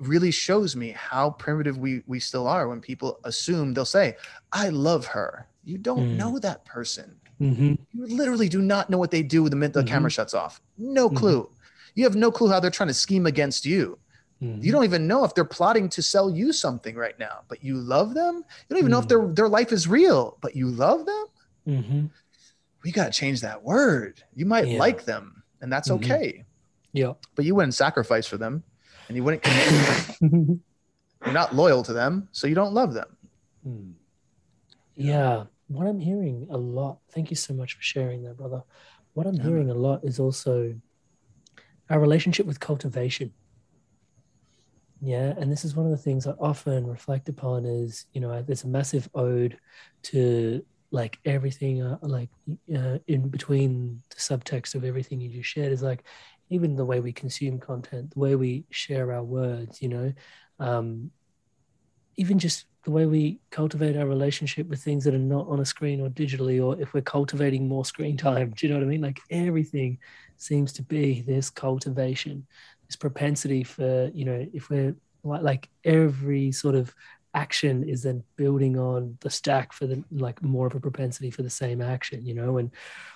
[0.00, 4.16] really shows me how primitive we we still are when people assume they'll say
[4.52, 6.16] i love her you don't Mm.
[6.16, 7.74] know that person Mm-hmm.
[7.92, 9.86] you literally do not know what they do the minute the Mhm.
[9.86, 11.16] camera shuts off no Mhm.
[11.16, 11.50] clue
[11.94, 13.98] you have no clue how they're trying to scheme against you
[14.42, 14.62] Mm-hmm.
[14.62, 17.76] you don't even know if they're plotting to sell you something right now but you
[17.76, 19.08] love them you don't even know if Mm.
[19.08, 21.24] their their life is real but you love them
[21.66, 22.06] Mm-hmm.
[22.84, 24.78] we got to change that word you might Yeah.
[24.78, 26.44] like them and that's okay
[26.92, 27.12] Yeah.
[27.36, 28.62] but you wouldn't sacrifice for them
[29.08, 30.20] and you wouldn't commit
[31.24, 33.16] you're not loyal to them so you don't love them
[34.98, 35.06] Mm.
[35.06, 38.62] Yeah, what I'm hearing a lot, thank you so much for sharing that, brother.
[39.14, 40.74] What I'm Yeah, hearing a lot is also
[41.90, 43.34] our relationship with cultivation.
[45.00, 48.42] Yeah, and this is one of the things I often reflect upon is, you know,
[48.42, 49.58] there's a massive ode
[50.04, 52.28] to like everything, uh, like
[52.74, 56.04] uh, in between the subtext of everything you just shared is like
[56.50, 60.12] even the way we consume content, the way we share our words, you know,
[60.58, 61.10] um,
[62.20, 65.64] even just the way we cultivate our relationship with things that are not on a
[65.64, 68.50] screen or digitally, or if we're cultivating more screen time.
[68.50, 69.00] Do you know what I mean?
[69.00, 69.98] Like everything
[70.36, 72.46] seems to be this cultivation,
[72.86, 74.94] this propensity for, you know, if we're
[75.24, 76.94] like, like every sort of
[77.32, 81.42] action is then building on the stack for the like more of a propensity for
[81.42, 82.70] the same action, you know, and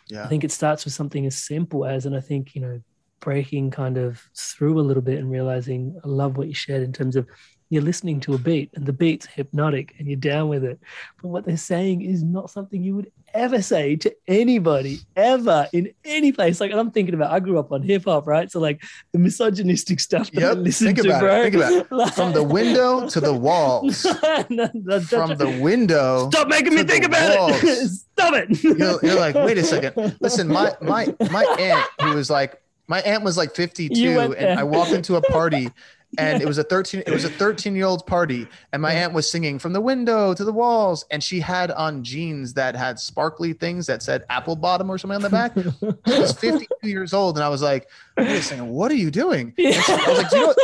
[0.08, 2.80] yeah I think it starts with something as simple as, and I think, you know,
[3.20, 6.92] breaking kind of through a little bit and realizing I love what you shared in
[6.92, 7.26] terms of
[7.74, 10.78] you're listening to a beat and the beat's hypnotic and you're down with it.
[11.20, 15.92] But what they're saying is not something you would ever say to anybody ever in
[16.04, 16.60] any place.
[16.60, 18.50] Like, I'm thinking about, I grew up on hip hop, right?
[18.50, 21.42] So, like, the misogynistic stuff that I listen to, about it, bro.
[21.42, 21.86] think about it.
[21.90, 24.04] Like- from the window to the walls
[24.50, 27.88] No, no, from the window Stop making me think about it.
[27.88, 28.62] Stop it.
[28.62, 33.00] you're, you're like wait a second listen my my my aunt who was like my
[33.00, 35.70] aunt was like 52 and i walked into a party
[36.18, 39.12] and it was a 13 it was a 13 year old party and my aunt
[39.12, 42.98] was singing from the window to the walls and she had on jeans that had
[42.98, 45.52] sparkly things that said apple bottom or something on the back
[46.06, 49.10] she was 52 years old and i was like wait a second what are you
[49.10, 50.58] doing she- i was like do you know what,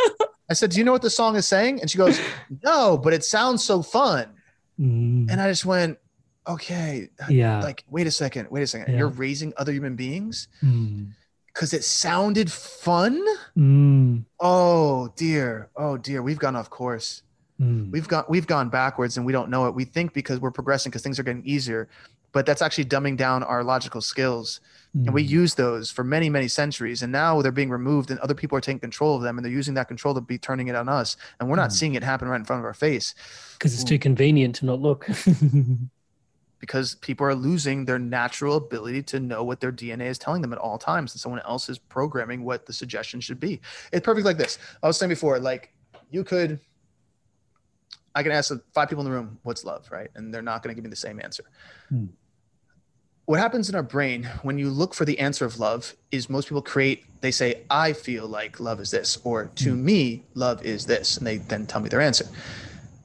[0.50, 1.80] I said, Do you know what the song is saying?
[1.80, 2.20] And she goes,
[2.64, 4.26] No, but it sounds so fun.
[4.80, 5.96] Mm, And I just went,
[6.48, 7.60] Okay, yeah.
[7.60, 8.90] like, wait a second, wait a second.
[8.92, 8.98] Yeah.
[8.98, 11.12] You're raising other human beings Mm,
[11.54, 13.22] because it sounded fun.
[13.56, 17.22] mm, Oh dear, oh dear, we've gone off course.
[17.60, 17.90] mm.
[17.90, 19.74] We've got we've gone backwards and we don't know it.
[19.74, 21.88] We think because we're progressing because things are getting easier,
[22.32, 24.60] but that's actually dumbing down our logical skills.
[24.92, 25.28] And we Mm.
[25.28, 27.00] use those for many, many centuries.
[27.02, 29.52] And now they're being removed and other people are taking control of them and they're
[29.52, 31.16] using that control to be turning it on us.
[31.38, 31.74] And we're not Mm.
[31.74, 33.14] seeing it happen right in front of our face
[33.56, 35.06] because it's too convenient to not look.
[36.60, 40.52] because people are losing their natural ability to know what their DNA is telling them
[40.52, 41.12] at all times.
[41.14, 43.60] And someone else is programming what the suggestion should be.
[43.92, 44.58] It's perfect like this.
[44.82, 45.72] I was saying before, like
[46.10, 46.60] you could,
[48.14, 50.10] I can ask five people in the room, what's love, right?
[50.14, 51.44] And they're not going to give me the same answer.
[51.88, 52.06] Hmm.
[53.24, 56.48] What happens in our brain when you look for the answer of love is most
[56.48, 60.84] people create, they say, I feel like love is this, or to me, love is
[60.84, 61.16] this.
[61.16, 62.26] And they then tell me their answer.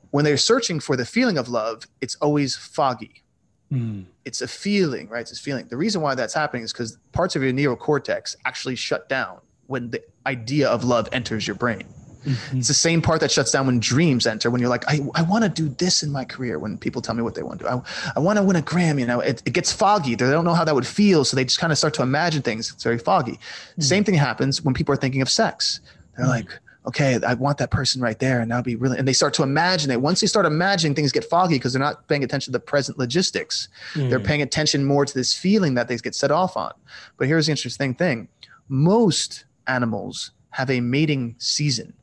[0.10, 3.25] When they're searching for the feeling of love, it's always foggy
[3.72, 5.22] Mm, it's a feeling, right?
[5.22, 5.68] It's a feeling.
[5.68, 9.90] The reason why that's happening is because parts of your neocortex actually shut down when
[9.90, 11.84] the idea of love enters your brain.
[12.24, 12.58] mhm.
[12.58, 14.50] It's the same part that shuts down when dreams enter.
[14.52, 16.60] When you're like, I, I want to do this in my career.
[16.60, 17.82] When people tell me what they want to do, I,
[18.16, 19.00] I want to win a Grammy.
[19.02, 20.16] You know, it, it gets foggy.
[20.16, 22.42] They don't know how that would feel, so they just kind of start to imagine
[22.44, 22.72] things.
[22.72, 23.40] It's very foggy.
[23.80, 25.82] Same thing happens when people are thinking of sex.
[26.18, 26.48] They're like,
[26.88, 28.98] okay, I want that person right there, and that'll be really.
[28.98, 30.02] And they start to imagine it.
[30.02, 32.98] Once they start imagining, things get foggy because they're not paying attention to the present
[32.98, 33.68] logistics.
[33.96, 36.74] They're paying attention more to this feeling that they get set off on.
[37.18, 38.28] But here's the interesting thing:
[38.70, 41.94] most animals have a mating season.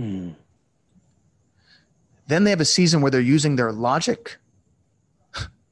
[0.00, 0.34] Mm,
[2.28, 4.38] Then they have a season where they're using their logic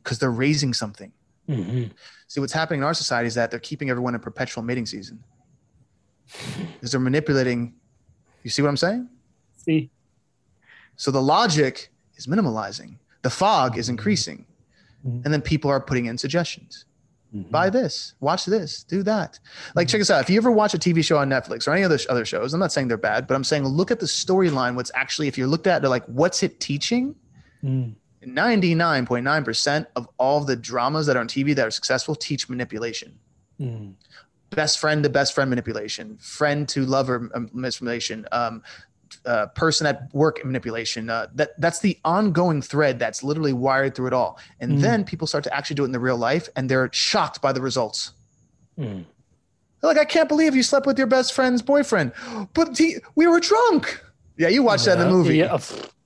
[0.02, 1.12] because they're raising something.
[1.48, 1.90] mhm.
[2.28, 5.22] See, what's happening in our society is that they're keeping everyone in perpetual mating season
[6.74, 7.74] because they're manipulating.
[8.42, 9.08] You see what I'm saying?
[9.56, 9.90] See,
[10.96, 14.44] So the logic is minimalizing, the fog is increasing,
[15.06, 15.24] Mhm.
[15.24, 16.84] and then people are putting in suggestions.
[17.34, 17.50] Mhm.
[17.50, 19.38] Buy this, watch this, do that.
[19.74, 20.20] Like, check this out.
[20.20, 22.60] If you ever watch a TV show on Netflix or any other other shows, I'm
[22.60, 24.74] not saying they're bad, but I'm saying look at the storyline.
[24.74, 27.14] What's actually, if you looked at it, like, what's it teaching?
[27.64, 33.18] Mm, 99.9% of all the dramas that are on TV that are successful teach manipulation.
[33.60, 33.92] mm,
[34.50, 38.62] Best friend to best friend manipulation, friend to lover um, manipulation, um,
[39.24, 41.08] uh, person at work manipulation.
[41.08, 44.38] Uh, that that's the ongoing thread that's literally wired through it all.
[44.60, 44.80] And Mm.
[44.80, 47.52] then people start to actually do it in the real life, and they're shocked by
[47.52, 48.12] the results.
[48.78, 49.04] mm.
[49.80, 52.12] They're like, I can't believe you slept with your best friend's boyfriend,
[52.52, 54.02] but he, we were drunk.
[54.36, 55.38] Yeah, you watched that in the movie.
[55.38, 55.58] Yeah,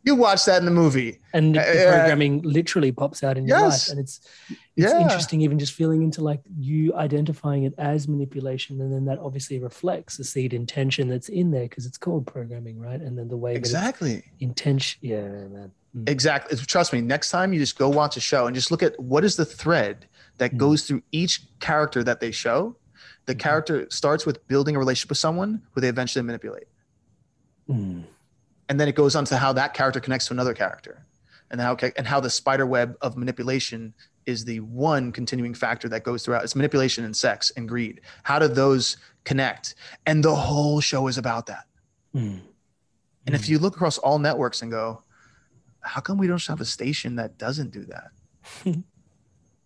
[0.04, 1.18] You watch that in the movie.
[1.32, 3.88] and the Uh, uh, programming literally pops out in your Yes.
[3.88, 4.20] life, and it's
[4.76, 5.00] it's Yeah.
[5.00, 9.58] interesting even just feeling into like you identifying it as manipulation, and then that obviously
[9.58, 13.00] reflects the seed intention that's in there because it's called programming, right?
[13.00, 14.22] And then the way Exactly.
[14.40, 15.72] intention, yeah, man.
[15.96, 16.08] Mm.
[16.08, 16.56] Exactly.
[16.58, 19.24] Trust me, next time you just go watch a show and just look at what
[19.24, 20.58] is the thread that Mm.
[20.58, 22.76] goes through each character that they show.
[23.26, 23.38] The Mhm.
[23.38, 26.66] character starts with building a relationship with someone who they eventually manipulate.
[27.70, 28.04] Mm.
[28.68, 31.06] And then it goes on to how that character connects to another character.
[31.50, 33.94] And how and how the spider web of manipulation
[34.26, 36.42] is the one continuing factor that goes throughout.
[36.42, 38.00] It's manipulation and sex and greed.
[38.22, 39.74] How do those connect?
[40.06, 41.66] And the whole show is about that.
[42.14, 42.40] Mm.
[43.26, 45.02] And if you look across all networks and go,
[45.80, 48.10] how come we don't have a station that doesn't do that?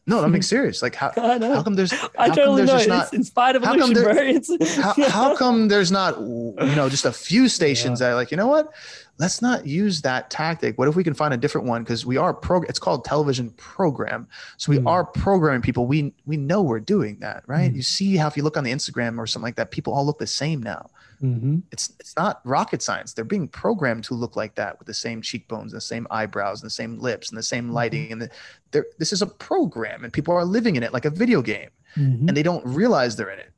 [0.09, 0.83] no, I'm being serious.
[0.83, 2.95] Like how, I how come there's I how come totally there's know.
[2.99, 4.57] just It's not inspired how come there- bro.
[4.83, 8.37] How, how come there's not you know just a few stations that are like you
[8.37, 8.73] know what
[9.19, 12.17] let's not use that tactic what if we can find a different one because we
[12.17, 14.87] are pro it's called television program so we Hmm.
[14.87, 17.77] are programming people we we know we're doing that right Hmm.
[17.77, 20.07] you see how if you look on the instagram or something like that people all
[20.07, 20.89] look the same now
[21.23, 21.63] Mhm.
[21.73, 25.21] it's it's not rocket science they're being programmed to look like that with the same
[25.21, 28.31] cheekbones and the same eyebrows and the same lips and the same lighting and
[28.71, 31.71] the, this is a program and people are living in it like a video game
[31.97, 32.29] Mhm.
[32.29, 33.51] and they don't realize they're in it.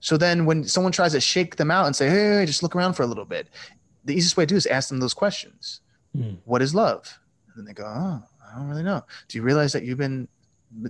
[0.00, 2.94] So then when someone tries to shake them out and say, hey, just look around
[2.94, 3.48] for a little bit,
[4.04, 5.80] the easiest way to do is ask them those questions.
[6.16, 6.38] Mm.
[6.44, 7.18] What is love?
[7.48, 9.04] And then they go, oh, I don't really know.
[9.28, 10.28] Do you realize that you've been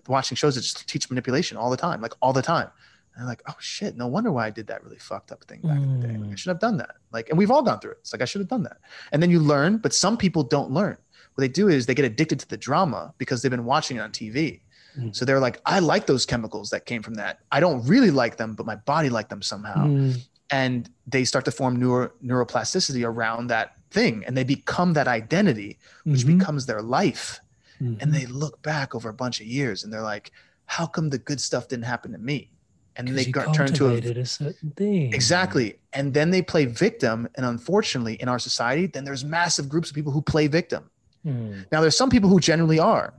[0.06, 2.68] watching shows that just teach manipulation all the time, like all the time?
[3.14, 5.60] And they're like, oh shit, no wonder why I did that really fucked up thing
[5.62, 6.14] back in the day.
[6.16, 6.38] Like, I Mm.
[6.38, 6.96] should have done that.
[7.12, 7.98] Like, and we've all gone through it.
[8.00, 8.78] It's like, I should have done that.
[9.12, 10.96] And then you learn, but some people don't learn.
[11.34, 14.00] What they do is they get addicted to the drama because they've been watching it
[14.00, 14.60] on TV.
[14.98, 15.14] Mm.
[15.14, 17.40] So they're like, I like those chemicals that came from that.
[17.52, 19.86] I don't really like them, but my body liked them somehow.
[19.86, 20.20] Mm.
[20.50, 25.78] And they start to form neuro, neuroplasticity around that thing and they become that identity,
[26.04, 26.38] which Mhm.
[26.38, 27.40] becomes their life.
[27.80, 28.00] Mhm.
[28.02, 30.30] And they look back over a bunch of years and they're like,
[30.66, 32.50] how come the good stuff didn't happen to me?
[32.96, 35.12] And then they got, turn into a a certain thing.
[35.14, 39.88] exactly and then they play victim and unfortunately in our society then there's massive groups
[39.90, 40.90] of people who play victim
[41.26, 43.12] Mm, now there's some people who generally are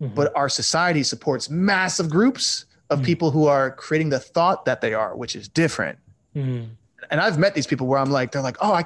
[0.00, 0.12] mhm.
[0.14, 3.04] but our society supports massive groups of Mm.
[3.04, 5.96] people who are creating the thought that they are which is different
[6.34, 6.70] Mm,
[7.10, 8.84] and i've met these people where i'm like they're like oh i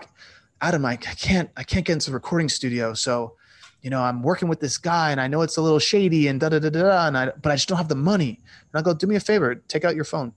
[0.61, 3.35] adam i, I can't i can't get into the recording studio so
[3.83, 6.41] you know i'm working with this guy and i know it's a little shady and
[6.41, 8.41] da da da da and i but i just don't have the money
[8.73, 10.33] and i go do me a favor take out your phone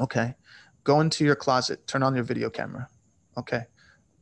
[0.00, 0.34] okay
[0.84, 2.88] go into your closet turn on your video camera
[3.36, 3.62] okay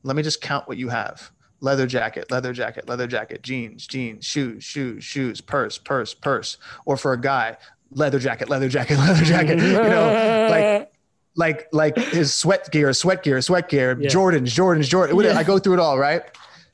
[0.03, 4.25] let me just count what you have leather jacket leather jacket leather jacket jeans jeans
[4.25, 7.57] shoes shoes shoes purse purse purse or for a guy
[7.91, 10.93] leather jacket leather jacket leather jacket you know like
[11.37, 14.09] like like his sweat gear, sweat gear, sweat gear, Yeah.
[14.09, 15.19] Jordans, Jordans, Jordan.
[15.23, 15.39] Yeah.
[15.39, 16.23] I go through it all, right?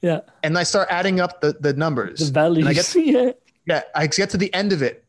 [0.02, 2.18] Yeah, And I start adding up the, the numbers.
[2.26, 2.66] the values.
[2.66, 3.30] I get, yeah.
[3.66, 5.04] yeah, I get to the end of it.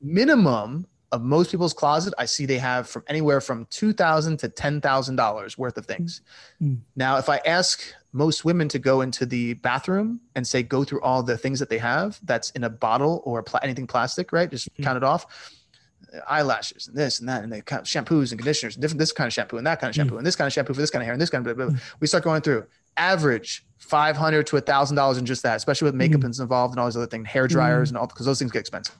[0.00, 4.48] Minimum of most people's closet, I see they have from anywhere from two thousand to
[4.48, 6.20] ten thousand dollars worth of things.
[6.62, 6.78] Mm.
[6.96, 7.80] Now, if I ask
[8.12, 11.68] most women to go into the bathroom and say go through all the things that
[11.70, 14.50] they have that's in a bottle or pla- anything plastic, right?
[14.50, 14.84] Just Mm.
[14.84, 15.54] count it off.
[16.26, 19.32] Eyelashes and this and that, and they count shampoos and conditioners, different this kind of
[19.32, 21.04] shampoo and that kind of shampoo, and this kind of shampoo for this kind of
[21.04, 21.80] hair and this kind of blah, blah, blah.
[22.00, 22.64] We start going through
[22.98, 26.40] average five hundred to a thousand dollars in just that, especially with makeup Mm.
[26.40, 28.98] involved and all these other things, hair dryers and all because those things get expensive.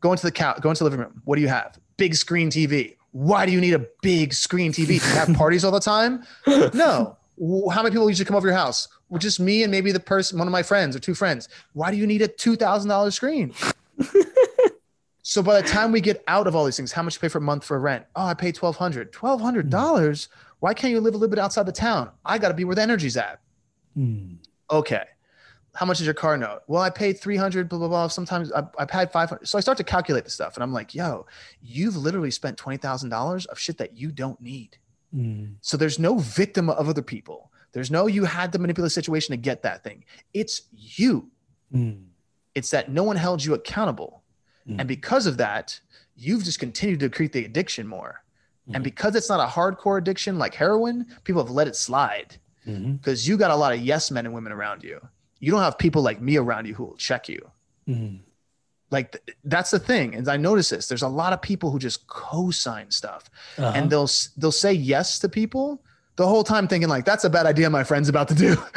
[0.00, 1.22] Go into the couch, go into the living room.
[1.24, 1.78] What do you have?
[1.96, 2.96] Big screen TV.
[3.12, 4.86] Why do you need a big screen TV?
[4.86, 6.24] Do you have parties all the time?
[6.74, 7.16] No.
[7.72, 8.88] How many people usually come over your house?
[9.08, 11.48] Well, just me and maybe the person, one of my friends or two friends.
[11.72, 13.52] Why do you need a two thousand dollars screen?
[15.22, 17.28] so by the time we get out of all these things, how much you pay
[17.28, 18.04] for a month for rent?
[18.16, 19.12] Oh, I pay twelve hundred.
[19.12, 20.28] Twelve hundred dollars.
[20.62, 22.10] Why can't you live a little bit outside the town?
[22.24, 23.40] I got to be where the energy's at.
[23.98, 24.36] Mm,
[24.70, 25.02] Okay.
[25.74, 26.60] How much is your car note?
[26.68, 28.06] Well, I paid 300, blah, blah, blah.
[28.08, 29.44] Sometimes I, I paid 500.
[29.48, 31.26] So I start to calculate the stuff and I'm like, yo,
[31.62, 34.76] you've literally spent $20,000 of shit that you don't need.
[35.12, 37.50] mm, So there's no victim of other people.
[37.72, 40.04] There's no you had to manipulate the situation to get that thing.
[40.32, 41.28] It's you.
[41.74, 42.04] mm,
[42.54, 44.22] It's that no one held you accountable.
[44.68, 44.76] Mm.
[44.80, 45.80] And because of that,
[46.14, 48.21] you've just continued to create the addiction more.
[48.68, 48.74] Mhm.
[48.76, 53.26] And because it's not a hardcore addiction like heroin, people have let it slide because
[53.26, 55.00] you got a lot of yes men and women around you.
[55.40, 57.50] You don't have people like me around you who will check you.
[57.88, 58.20] mm.
[58.92, 60.14] Like th- that's the thing.
[60.14, 60.86] And I notice this.
[60.86, 63.72] There's a lot of people who just co-sign stuff Uh-huh.
[63.74, 65.82] and they'll they'll say yes to people
[66.16, 68.50] the whole time thinking like that's a bad idea my friend's about to do.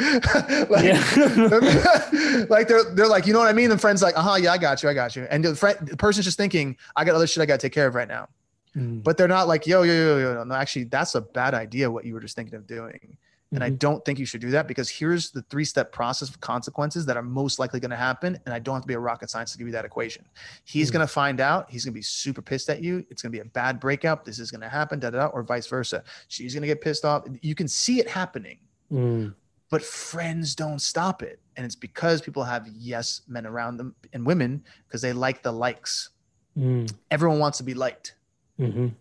[0.70, 3.68] like, like they're they're like, you know what I mean?
[3.70, 5.26] The friend's like, uh-huh, yeah, I got you, I got you.
[5.30, 7.86] And the friend the person's just thinking, I got other shit I gotta take care
[7.86, 8.28] of right now.
[8.76, 10.44] Mm, But they're not like, yo, yo, yo, yo.
[10.44, 13.16] No, actually, that's a bad idea what you were just thinking of doing.
[13.52, 16.28] And I mhm, don't think you should do that because here's the three step process
[16.28, 18.36] of consequences that are most likely going to happen.
[18.44, 20.24] And I don't have to be a rocket scientist to give you that equation.
[20.64, 20.94] He's Mm.
[20.94, 21.70] going to find out.
[21.70, 23.06] He's going to be super pissed at you.
[23.08, 24.24] It's going to be a bad breakup.
[24.24, 26.02] This is going to happen, da, da, da, or vice versa.
[26.26, 27.24] She's going to get pissed off.
[27.40, 28.58] You can see it happening,
[28.92, 29.32] mm,
[29.70, 31.38] but friends don't stop it.
[31.56, 35.52] And it's because people have yes men around them and women because they like the
[35.52, 36.10] likes.
[36.58, 38.16] mm, Everyone wants to be liked,
[38.58, 38.94] mhm.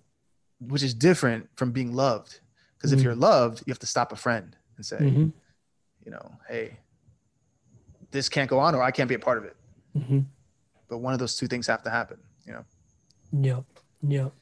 [0.60, 2.40] which is different from being loved.
[2.78, 3.04] Because if Mm.
[3.04, 5.32] you're loved, you have to stop a friend and say, Mhm,
[6.06, 6.78] you know, hey,
[8.12, 9.56] this can't go on or I can't be a part of it.
[9.96, 10.26] mhm.
[10.88, 12.66] But one of those two things have to happen, you know.
[13.32, 13.66] Yep.
[14.08, 14.34] Yep.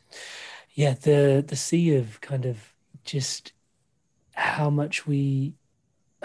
[0.74, 3.54] Yeah, the the sea of kind of just
[4.34, 5.54] how much we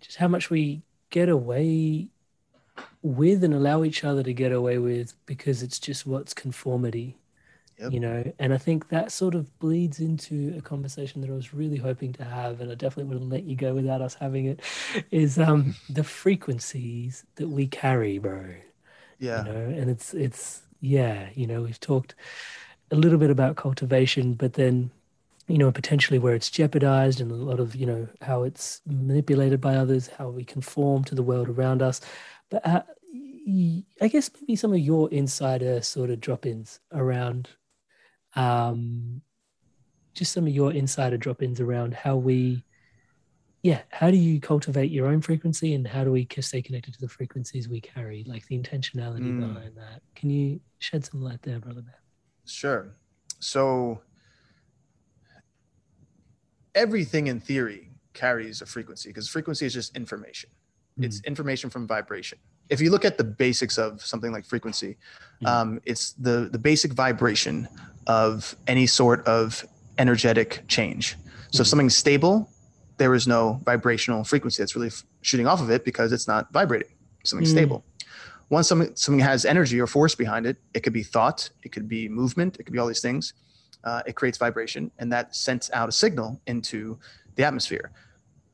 [0.00, 2.08] just how much we get away
[3.02, 7.16] with and allow each other to get away with because it's just what's conformity.
[7.78, 7.94] Yep.
[7.94, 11.54] You know, and I think that sort of bleeds into a conversation that I was
[11.54, 14.60] really hoping to have, and I definitely wouldn't let you go without us having it,
[15.10, 18.54] is um the frequencies that we carry, bro
[19.18, 19.36] Yeah.
[19.36, 22.14] you know and it's it's yeah you know we've talked
[22.90, 24.90] a little bit about cultivation but then
[25.48, 29.60] you know potentially where it's jeopardized and a lot of you know how it's manipulated
[29.60, 32.00] by others how we conform to the world around us
[32.50, 32.82] but uh,
[34.00, 37.48] i guess maybe some of your insider sort of drop-ins around
[38.36, 39.20] um
[40.14, 42.64] just some of your insider drop-ins around how we
[43.62, 47.00] yeah how do you cultivate your own frequency and how do we stay connected to
[47.00, 49.40] the frequencies we carry like the intentionality Mm.
[49.48, 51.94] behind that can you shed some light there brother man
[52.48, 52.94] Sure.
[53.40, 54.00] So
[56.74, 60.50] everything in theory carries a frequency because frequency is just information.
[60.98, 62.38] It's information from vibration.
[62.70, 64.96] If you look at the basics of something like frequency,
[65.42, 65.46] Mm.
[65.48, 67.68] um, it's the the basic vibration
[68.06, 69.64] of any sort of
[69.98, 71.16] energetic change.
[71.50, 71.70] So if Mhm.
[71.70, 72.50] something's stable,
[72.98, 76.52] there is no vibrational frequency that's really f- shooting off of it because it's not
[76.52, 76.88] vibrating.
[77.24, 77.56] Something's Mm.
[77.58, 77.84] stable.
[78.48, 81.88] once something, something has energy or force behind it, it could be thought, it could
[81.88, 83.32] be movement, it could be all these things.
[83.82, 86.96] Uh, it creates vibration, and that sends out a signal into
[87.34, 87.90] the atmosphere.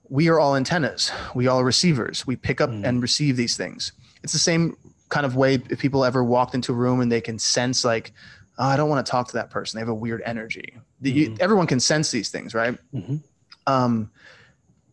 [0.09, 1.13] We are all antennas.
[1.35, 2.27] We all are receivers.
[2.27, 2.87] We pick up Mm.
[2.87, 3.93] and receive these things.
[4.23, 4.79] It's the same
[5.11, 8.13] kind of way if people ever walked into a room and they can sense like,
[8.59, 9.77] oh, I don't want to talk to that person.
[9.79, 10.75] They have a weird energy.
[11.01, 12.79] The- you- everyone can sense these things, right?
[12.95, 13.23] Mhm.
[13.67, 14.11] Um,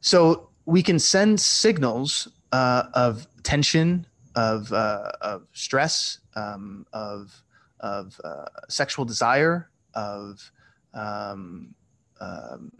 [0.01, 4.05] so we can send signals uh, of tension,
[4.35, 7.43] of, uh, of stress, um, of,
[7.81, 10.51] of uh, sexual desire, of
[10.93, 11.73] um,
[12.19, 12.71] um,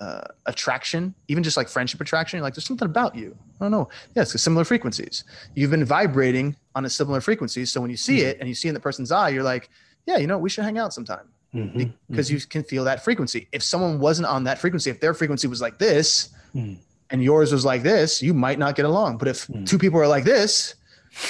[0.00, 2.36] uh, attraction, even just like friendship attraction.
[2.38, 3.36] You're Like there's something about you.
[3.60, 3.88] I don't know.
[4.14, 5.24] Yeah, it's similar frequencies.
[5.54, 7.64] You've been vibrating on a similar frequency.
[7.66, 9.68] So when you see it and you see in the person's eye, you're like,
[10.06, 11.92] yeah, you know, we should hang out sometime Mhm.
[12.08, 13.48] because you can feel that frequency.
[13.52, 16.78] If someone wasn't on that frequency, if their frequency was like this Mm.
[17.10, 19.18] and yours was like this, you might not get along.
[19.18, 19.66] But if Mm.
[19.66, 20.74] two people are like this,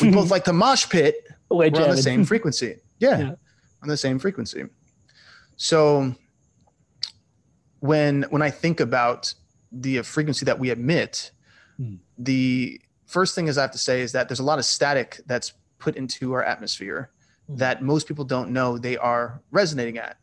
[0.00, 1.14] we both like the mosh pit,
[1.50, 2.76] We're we're on the same frequency.
[2.98, 3.34] Yeah, Yeah.
[3.82, 4.64] on the same frequency.
[5.56, 6.14] So
[7.80, 9.34] when when I think about
[9.72, 11.30] the frequency that we emit,
[11.76, 11.96] Hmm.
[12.18, 15.20] the first thing is I have to say is that there's a lot of static
[15.26, 17.10] that's put into our atmosphere.
[17.48, 20.16] That most people don't know they are resonating at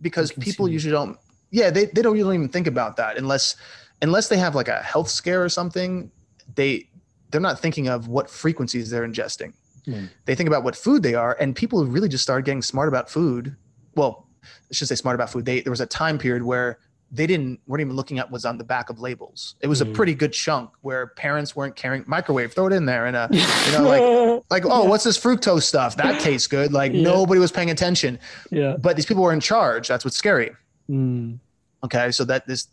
[0.00, 1.18] because people usually don't
[1.50, 3.56] yeah they, they don't really even think about that unless
[4.02, 6.10] unless they have like a health scare or something
[6.54, 6.88] they
[7.30, 9.52] they're not thinking of what frequencies they're ingesting.
[9.84, 10.06] Hmm.
[10.24, 13.10] they think about what food they are and people really just started getting smart about
[13.10, 13.56] food.
[13.94, 14.26] Well
[14.68, 15.44] let's just say smart about food.
[15.44, 16.78] They there was a time period where
[17.10, 19.54] they didn't weren't even looking at what's on the back of labels.
[19.60, 19.94] It was a Mhm.
[19.94, 23.72] pretty good chunk where parents weren't carrying microwave throw it in there and uh you
[23.72, 25.96] know like like oh what's this fructose stuff?
[25.96, 26.72] That tastes good.
[26.72, 27.02] Like Yeah.
[27.02, 28.18] nobody was paying attention.
[28.50, 28.76] Yeah.
[28.78, 29.88] but these people were in charge.
[29.88, 30.50] That's what's scary.
[30.90, 31.38] Mm.
[31.84, 32.68] okay so that this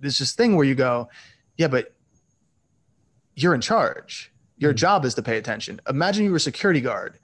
[0.00, 1.08] this this thing where you go
[1.56, 1.92] yeah but
[3.34, 4.30] you're in charge.
[4.58, 4.76] Your Mm.
[4.76, 5.80] job is to pay attention.
[5.88, 7.18] Imagine you were a security guard.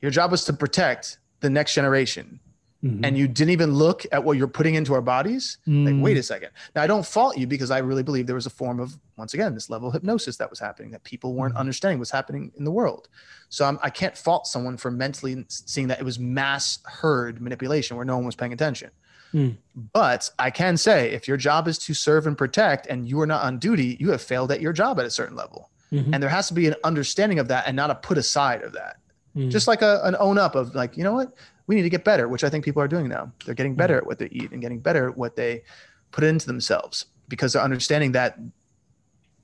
[0.00, 2.40] Your job was to protect the next generation
[2.82, 3.00] Mhm.
[3.04, 6.00] and you didn't even look at what you're putting into our bodies like Mm.
[6.00, 8.50] wait a second now i don't fault you because i really believe there was a
[8.50, 11.58] form of once again this level of hypnosis that was happening that people weren't Mhm.
[11.58, 13.08] understanding what's happening in the world
[13.50, 17.98] so I'm, i can't fault someone for mentally seeing that it was mass herd manipulation
[17.98, 18.90] where no one was paying attention
[19.34, 19.58] Mm.
[19.92, 23.26] but i can say if your job is to serve and protect and you are
[23.26, 26.14] not on duty you have failed at your job at a certain level Mhm.
[26.14, 28.72] and there has to be an understanding of that and not a put aside of
[28.72, 28.96] that
[29.36, 29.48] Mm.
[29.50, 31.32] just like a, an own up of like you know what
[31.70, 33.32] we need to get better which i think people are doing now.
[33.44, 35.62] They're getting better at what they eat and getting better at what they
[36.10, 38.36] put into themselves because they're understanding that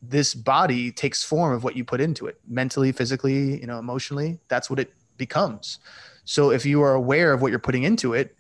[0.03, 4.41] this body takes form of what you put into it mentally physically you know emotionally.
[4.49, 5.79] That's what it becomes.
[6.25, 8.35] So if you are aware of what you're putting into it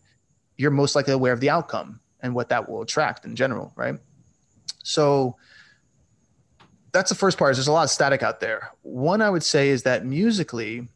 [0.56, 4.00] you're most likely aware of the outcome and what that will attract in general right?
[4.82, 5.36] So
[6.90, 7.52] that's the first part.
[7.52, 8.72] Is there's a lot of static out there.
[8.82, 10.88] One i would say is that musically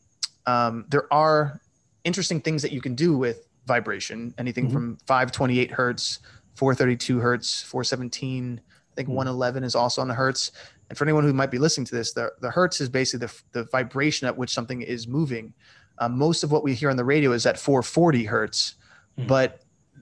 [0.46, 1.60] um, there are
[2.04, 4.72] interesting things that you can do with vibration anything Mhm.
[4.72, 6.20] from 528 hertz
[6.54, 8.60] 432 hertz 417
[8.92, 9.12] i think Mhm.
[9.14, 10.52] 111 is also on the hertz
[10.88, 13.32] and for anyone who might be listening to this the, the hertz is basically the,
[13.52, 15.52] the vibration at which something is moving
[15.98, 18.74] uh, most of what we hear on the radio is at 440 hertz
[19.18, 19.26] Mhm.
[19.28, 19.60] but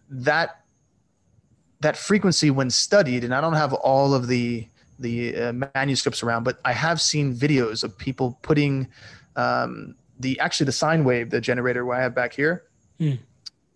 [0.09, 0.65] that
[1.81, 4.67] that frequency when studied and i don't have all of the
[5.01, 8.89] the uh, manuscripts around but i have seen videos of people putting
[9.37, 12.65] um, the actually the sine wave the generator what i have back here
[12.99, 13.15] Hmm.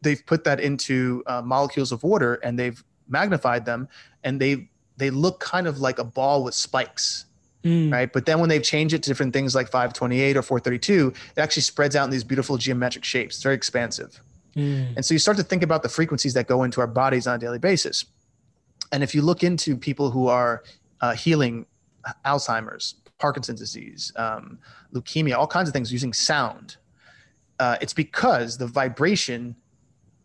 [0.03, 3.88] they've put that into uh, molecules of water and they've magnified them
[4.24, 7.26] and they they look kind of like a ball with spikes
[7.64, 7.93] Mm.
[7.93, 11.40] right but then when they've changed it to different things like 528 or 432 it
[11.40, 14.20] actually spreads out in these beautiful geometric shapes it's very expansive
[14.57, 14.97] Mm.
[14.97, 17.36] and so you start to think about the frequencies that go into our bodies on
[17.36, 18.05] a daily basis.
[18.93, 20.62] And if you look into people who are
[21.01, 21.64] uh, healing
[22.26, 24.59] Alzheimer's, Parkinson's disease, um,
[24.93, 26.77] leukemia, all kinds of things using sound,
[27.61, 29.55] uh, it's because the vibration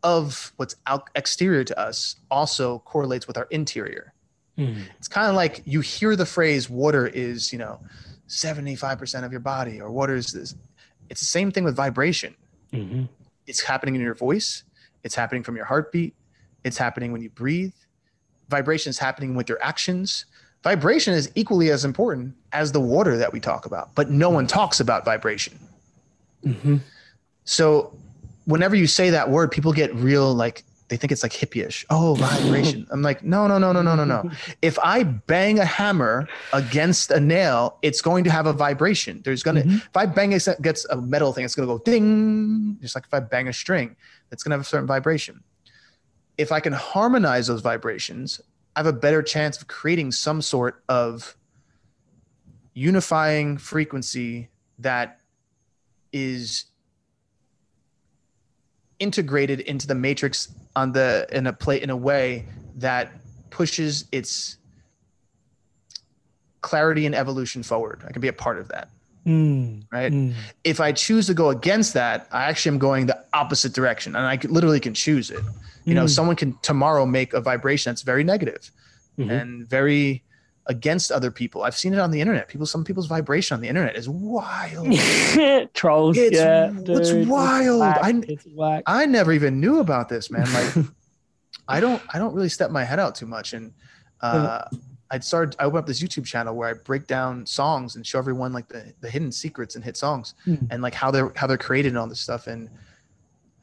[0.02, 4.14] of what's out exterior to us also correlates with our interior.
[4.58, 4.82] Mm.
[4.98, 7.80] It's kind of like you hear the phrase water is, you know,
[8.28, 10.56] 75% of your body or water is this.
[11.12, 12.36] It's the same thing with vibration
[12.74, 13.08] Mhm.
[13.46, 14.64] it's happening in your voice
[15.06, 16.14] it's happening from your heartbeat
[16.66, 17.72] it's happening when you breathe
[18.50, 20.26] vibration is happening with your actions
[20.64, 24.48] vibration is equally as important as the water that we talk about but no one
[24.48, 25.58] talks about vibration
[26.46, 26.82] Mhm.
[27.46, 27.94] so
[28.46, 32.14] whenever you say that word people get real like they think it's like hippie-ish oh
[32.16, 34.30] vibration i'm like no no no no no no no
[34.62, 39.44] if i bang a hammer against a nail it's going to have a vibration there's
[39.44, 39.76] going to Mhm.
[39.78, 42.78] if I bang it gets a metal thing, it's gonna go ding.
[42.82, 43.96] Just like if I bang a string,
[44.32, 45.44] it's gonna have a certain vibration.
[46.38, 48.40] If I can harmonize those vibrations,
[48.78, 51.36] I have a better chance of creating some sort of
[52.76, 55.20] unifying frequency that
[56.14, 56.66] is
[59.00, 63.14] integrated into the matrix on the in a plate in a way that
[63.50, 64.58] pushes its
[66.62, 68.04] clarity and evolution forward.
[68.08, 68.90] I can be a part of that.
[69.26, 70.12] Mm, Right.
[70.12, 74.16] mm, If I choose to go against that, I actually am going the opposite direction,
[74.16, 75.44] and I literally can choose it.
[75.88, 76.10] You know, Mm.
[76.18, 78.64] someone can tomorrow make a vibration that's very negative
[79.18, 79.32] Mhm.
[79.42, 80.24] and very
[80.70, 81.64] against other people.
[81.64, 82.50] I've seen it on the internet.
[82.50, 84.86] People, some people's vibration on the internet is wild.
[85.74, 86.18] Trolls.
[86.18, 86.72] It's- yeah.
[86.94, 87.80] it's dude, wild.
[87.80, 88.46] whack, I- it's.
[88.86, 90.46] I never even knew about this, man.
[90.54, 90.86] Like,
[91.70, 93.74] I don't, I don't really step my head out too much, and
[94.22, 94.64] uh,
[95.10, 95.56] I'd started.
[95.60, 98.68] I opened up this YouTube channel where I break down songs and show everyone like
[98.68, 100.68] the the hidden secrets and hit songs, Mm.
[100.70, 102.48] and like how they're how they're created and all this stuff.
[102.48, 102.70] And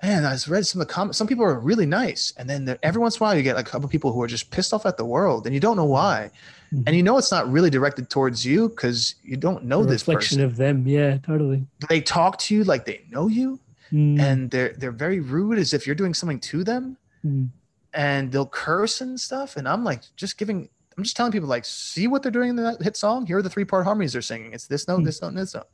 [0.05, 1.16] man, I just read some of the comments.
[1.18, 3.66] Some people are really nice, and then every once in a while you get like
[3.68, 5.76] a couple of people who are just pissed off at the world, and you don't
[5.76, 6.30] know why.
[6.72, 6.82] Mhm.
[6.86, 10.02] And you know it's not really directed towards you because you don't know a this
[10.02, 10.44] reflection person.
[10.44, 10.86] of them.
[10.86, 11.66] Yeah, totally.
[11.88, 13.61] they talk to you like they know you,
[13.92, 17.48] Mm, and they're they're very rude as if you're doing something to them mm,
[17.92, 21.64] and they'll curse and stuff and i'm like just giving i'm just telling people like
[21.66, 24.22] see what they're doing in that hit song here are the three part harmonies they're
[24.22, 25.05] singing it's this note Hmm.
[25.05, 25.68] this note and this note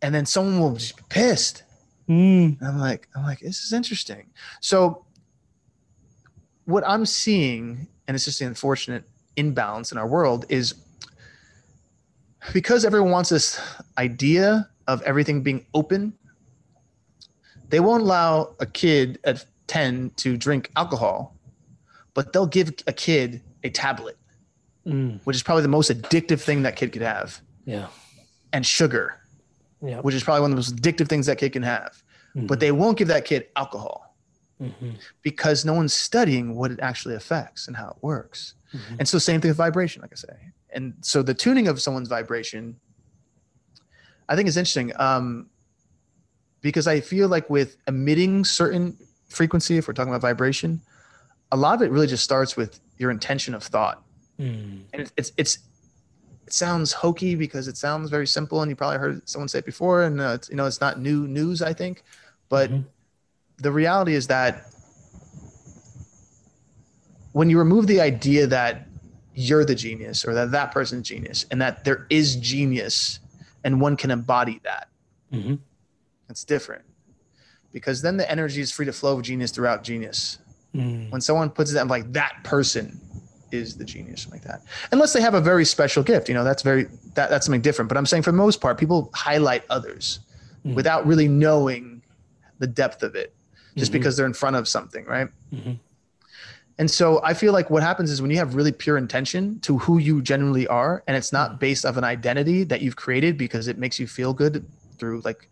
[0.00, 1.62] and then someone will just be pissed
[2.12, 4.26] mm, i'm like i'm like this is interesting
[4.60, 5.04] so
[6.66, 9.04] what i'm seeing and it's just the unfortunate
[9.36, 10.74] imbalance in our world is
[12.52, 13.60] because everyone wants this
[13.98, 16.12] idea of everything being open
[17.68, 21.34] they won't allow a kid at 10 to drink alcohol
[22.14, 24.18] but they'll give a kid a tablet
[24.86, 25.18] mm.
[25.24, 27.86] which is probably the most addictive thing that kid could have Yeah.
[28.52, 29.18] and sugar
[29.80, 30.00] Yeah.
[30.00, 32.01] which is probably one of the most addictive things that kid can have
[32.34, 32.46] Mm-hmm.
[32.46, 34.16] but they won't give that kid alcohol
[34.60, 34.94] Mhm.
[35.22, 38.54] because no one's studying what it actually affects and how it works.
[38.72, 39.00] Mhm.
[39.00, 40.36] And so same thing with vibration, like I say.
[40.70, 42.76] And so the tuning of someone's vibration,
[44.28, 44.92] I think is interesting.
[44.98, 45.50] Um,
[46.62, 48.96] because I feel like with emitting certain
[49.28, 50.80] frequency, if we're talking about vibration,
[51.50, 54.02] a lot of it really just starts with your intention of thought.
[54.38, 54.84] Mm.
[54.92, 55.58] And it's it's, it's
[56.46, 59.66] it sounds hokey because it sounds very simple, and you probably heard someone say it
[59.66, 62.02] before, and uh, it's, you know it's not new news, I think,
[62.52, 62.84] but Mhm.
[63.62, 64.66] the reality is that
[67.32, 68.86] when you remove the idea that
[69.34, 73.20] you're the genius or that that person's genius and that there is genius
[73.64, 74.88] and one can embody that
[75.32, 75.58] Mhm.
[76.28, 76.84] it's different
[77.72, 80.38] because then the energy is free to flow of genius throughout genius
[80.74, 81.10] Mm.
[81.10, 83.00] when someone puts it I'm like that person
[83.50, 86.62] is the genius like that unless they have a very special gift you know that's
[86.62, 86.84] very
[87.14, 90.20] that, that's something different but i'm saying for the most part people highlight others
[90.64, 90.74] Mm.
[90.74, 91.91] without really knowing
[92.62, 93.34] the depth of it
[93.76, 93.94] just Mhm.
[93.96, 95.78] because they're in front of something right Mhm.
[96.78, 99.78] and so i feel like what happens is when you have really pure intention to
[99.84, 101.38] who you genuinely are and it's Mm.
[101.40, 104.54] not based of an identity that you've created because it makes you feel good
[104.98, 105.48] through like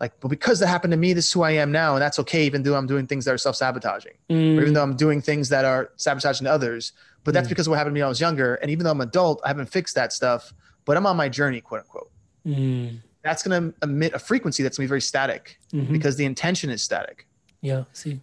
[0.00, 2.18] like but because that happened to me this is who i am now and that's
[2.18, 4.74] okay even though i'm doing things that are self-sabotaging or even Mm.
[4.74, 6.92] though I'm doing things that are sabotaging to others.
[7.24, 7.50] But that's Mm.
[7.52, 8.54] because of what happened to me when I was younger.
[8.62, 10.54] And even though I'm an adult, I haven't fixed that stuff,
[10.86, 12.10] but I'm on my journey, quote unquote.
[12.46, 13.00] Mm.
[13.22, 15.92] That's going to emit a frequency that's going to be very static Mhm.
[15.92, 17.26] because the intention is static.
[17.60, 17.84] yeah.
[17.92, 18.20] See.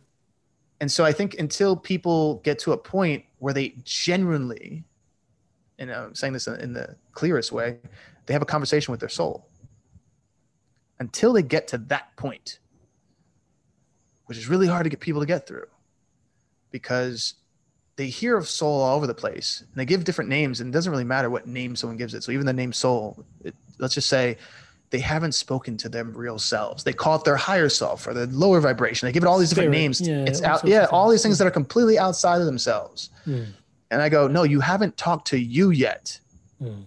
[0.80, 4.84] And so I think until people get to a point where they genuinely,
[5.80, 7.78] and I'm saying this in the clearest way,
[8.28, 9.48] they have a conversation with their soul.
[11.00, 12.60] Until they get to that point,
[14.26, 15.66] which is really hard to get people to get through
[16.72, 17.36] because
[17.96, 20.74] they hear of soul all over the place and they give different names and it
[20.74, 22.24] doesn't really matter what name someone gives it.
[22.24, 24.38] So even the name soul, it, let's just say
[24.90, 26.84] they haven't spoken to their real selves.
[26.84, 29.08] They call it their higher self or the lower vibration.
[29.08, 29.82] They give it all these different Spirit.
[29.82, 30.02] names.
[30.02, 33.10] Yeah, it's all out, yeah, all these things that are completely outside of themselves.
[33.26, 33.48] Mm.
[33.92, 36.20] And I go, no, you haven't talked to you yet.
[36.62, 36.86] Mm.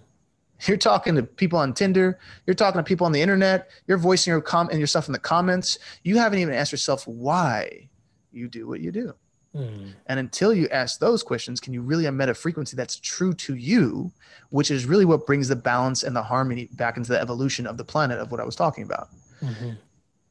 [0.66, 2.18] You're talking to people on Tinder.
[2.46, 3.70] You're talking to people on the internet.
[3.86, 5.78] You're voicing your com and your stuff in the comments.
[6.02, 7.88] You haven't even asked yourself why
[8.32, 9.14] you do what you do.
[9.54, 9.92] Mm.
[10.06, 13.54] And until you ask those questions, can you really emit a frequency that's true to
[13.56, 14.12] you,
[14.50, 17.76] which is really what brings the balance and the harmony back into the evolution of
[17.76, 19.08] the planet of what I was talking about.
[19.42, 19.76] Mhm.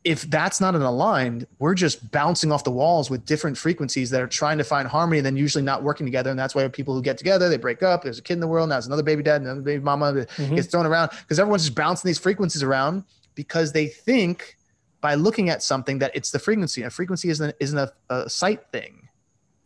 [0.06, 4.22] If that's not an aligned, we're just bouncing off the walls with different frequencies that
[4.22, 6.30] are trying to find harmony and then usually not working together.
[6.30, 8.04] And that's why people who get together, they break up.
[8.04, 10.30] There's a kid in the world, now there's another baby dad, another baby mama that
[10.30, 10.56] Mhm.
[10.56, 13.04] gets thrown around because everyone's just bouncing these frequencies around
[13.36, 14.56] because they think
[15.02, 16.84] by looking at something that it's the frequency.
[16.84, 19.09] A frequency isn't, isn't a, a sight thing.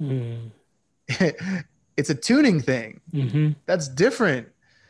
[0.03, 0.51] Mm.
[1.97, 3.01] it's a tuning thing.
[3.13, 3.55] Mhm.
[3.65, 4.47] That's different.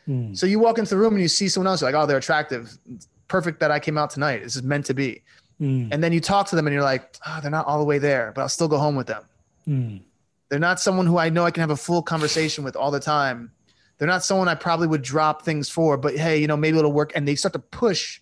[0.08, 0.36] Mm.
[0.36, 2.18] So you walk into the room and you see someone else, you're like, oh, they're
[2.18, 2.76] attractive.
[2.94, 4.42] It's perfect that I came out tonight.
[4.42, 5.22] This is meant to be.
[5.60, 5.88] Mm.
[5.92, 7.98] And then you talk to them and you're like, oh, they're not all the way
[7.98, 9.22] there, but I'll still go home with them.
[9.68, 10.00] Mm.
[10.48, 13.00] They're not someone who I know I can have a full conversation with all the
[13.00, 13.50] time.
[13.98, 16.92] They're not someone I probably would drop things for, but hey, you know, maybe it'll
[16.92, 17.12] work.
[17.14, 18.20] And they start to push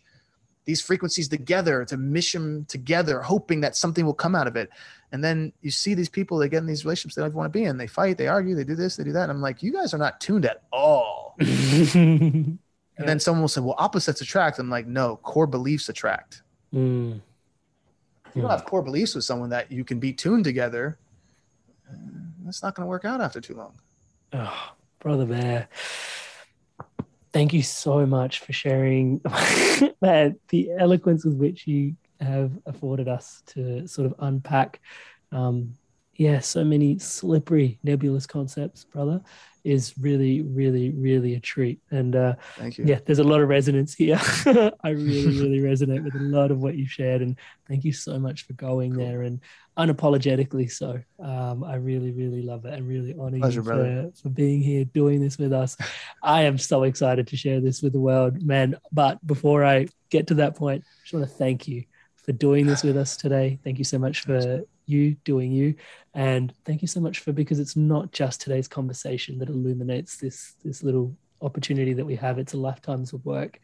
[0.64, 4.70] these frequencies together to them together, hoping that something will come out of it.
[5.13, 7.59] And then you see these people, they get in these relationships they don't want to
[7.59, 7.77] be in.
[7.77, 9.25] They fight, they argue, they do this, they do that.
[9.25, 11.37] And I'm like, you guys are not tuned at all.
[11.41, 12.59] and
[12.97, 14.59] then someone will say, well, opposites attract.
[14.59, 16.43] I'm like, no, core beliefs attract.
[16.75, 17.21] Mm.
[18.27, 20.99] If you don't have core beliefs with someone that you can be tuned together,
[22.45, 23.75] that's not going to work out after too long.
[24.33, 25.69] Oh, brother bear
[27.33, 29.21] thank you so much for sharing
[30.03, 34.81] man, the eloquence with which you have afforded us to sort of unpack
[35.33, 35.75] um,
[36.14, 39.20] yeah so many slippery nebulous concepts brother
[39.64, 41.81] is really, really, really a treat.
[41.91, 42.85] And uh, thank you.
[42.87, 44.20] Yeah, there's a lot of resonance here.
[44.47, 47.37] I really, really resonate with a lot of what you've shared, and
[47.68, 49.05] thank you so much for going cool.
[49.05, 49.41] there and
[49.79, 51.01] unapologetically so.
[51.20, 54.85] Um, I really, really love it and really honor Pleasure, you for, for being here,
[54.85, 55.77] doing this with us.
[56.23, 58.77] I am so excited to share this with the world, man.
[58.91, 61.85] But before I get to that point, I just want to thank you
[62.23, 63.59] for doing this with us today.
[63.64, 65.75] Thank you so much for you doing you
[66.14, 70.55] and thank you so much for because it's not just today's conversation that illuminates this
[70.64, 73.61] this little opportunity that we have it's a lifetimes of work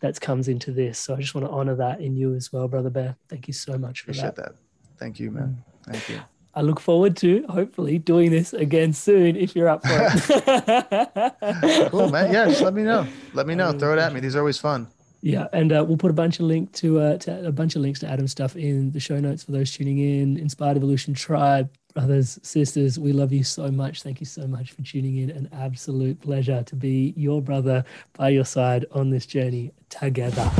[0.00, 2.68] that comes into this so i just want to honor that in you as well
[2.68, 4.36] brother bear thank you so much for Appreciate that.
[4.36, 4.54] that
[4.98, 5.92] thank you man mm.
[5.92, 6.20] thank you
[6.54, 11.90] I look forward to hopefully doing this again soon if you're up for it.
[11.90, 12.32] cool, man.
[12.32, 13.06] Yeah, just let me know.
[13.34, 13.78] Let me know.
[13.78, 14.20] Throw it at me.
[14.20, 14.88] These are always fun.
[15.22, 17.82] Yeah, and uh, we'll put a bunch of link to, uh, to a bunch of
[17.82, 20.36] links to Adam's stuff in the show notes for those tuning in.
[20.36, 24.02] Inspired Evolution Tribe, brothers, sisters, we love you so much.
[24.02, 25.30] Thank you so much for tuning in.
[25.30, 30.50] An absolute pleasure to be your brother by your side on this journey together.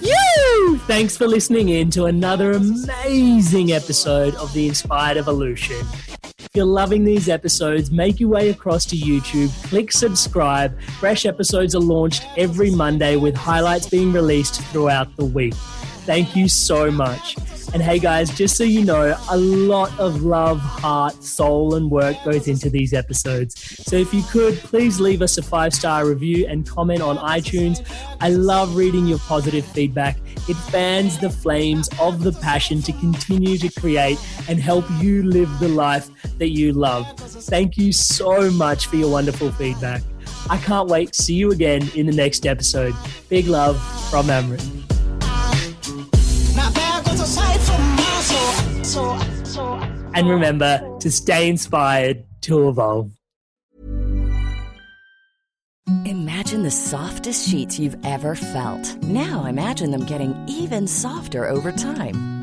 [0.00, 0.78] You!
[0.86, 5.84] Thanks for listening in to another amazing episode of the Inspired Evolution
[6.58, 10.76] you're loving these episodes, make your way across to YouTube, click subscribe.
[10.98, 15.54] Fresh episodes are launched every Monday with highlights being released throughout the week.
[16.04, 17.36] Thank you so much.
[17.74, 22.16] And hey guys, just so you know, a lot of love, heart, soul, and work
[22.24, 23.60] goes into these episodes.
[23.84, 27.86] So if you could, please leave us a five star review and comment on iTunes.
[28.20, 30.16] I love reading your positive feedback.
[30.48, 35.58] It fans the flames of the passion to continue to create and help you live
[35.58, 36.08] the life
[36.38, 37.06] that you love.
[37.18, 40.00] Thank you so much for your wonderful feedback.
[40.48, 42.94] I can't wait to see you again in the next episode.
[43.28, 43.76] Big love
[44.10, 44.97] from Amrit.
[50.14, 53.12] And remember to stay inspired to evolve.
[56.04, 59.02] Imagine the softest sheets you've ever felt.
[59.04, 62.37] Now imagine them getting even softer over time.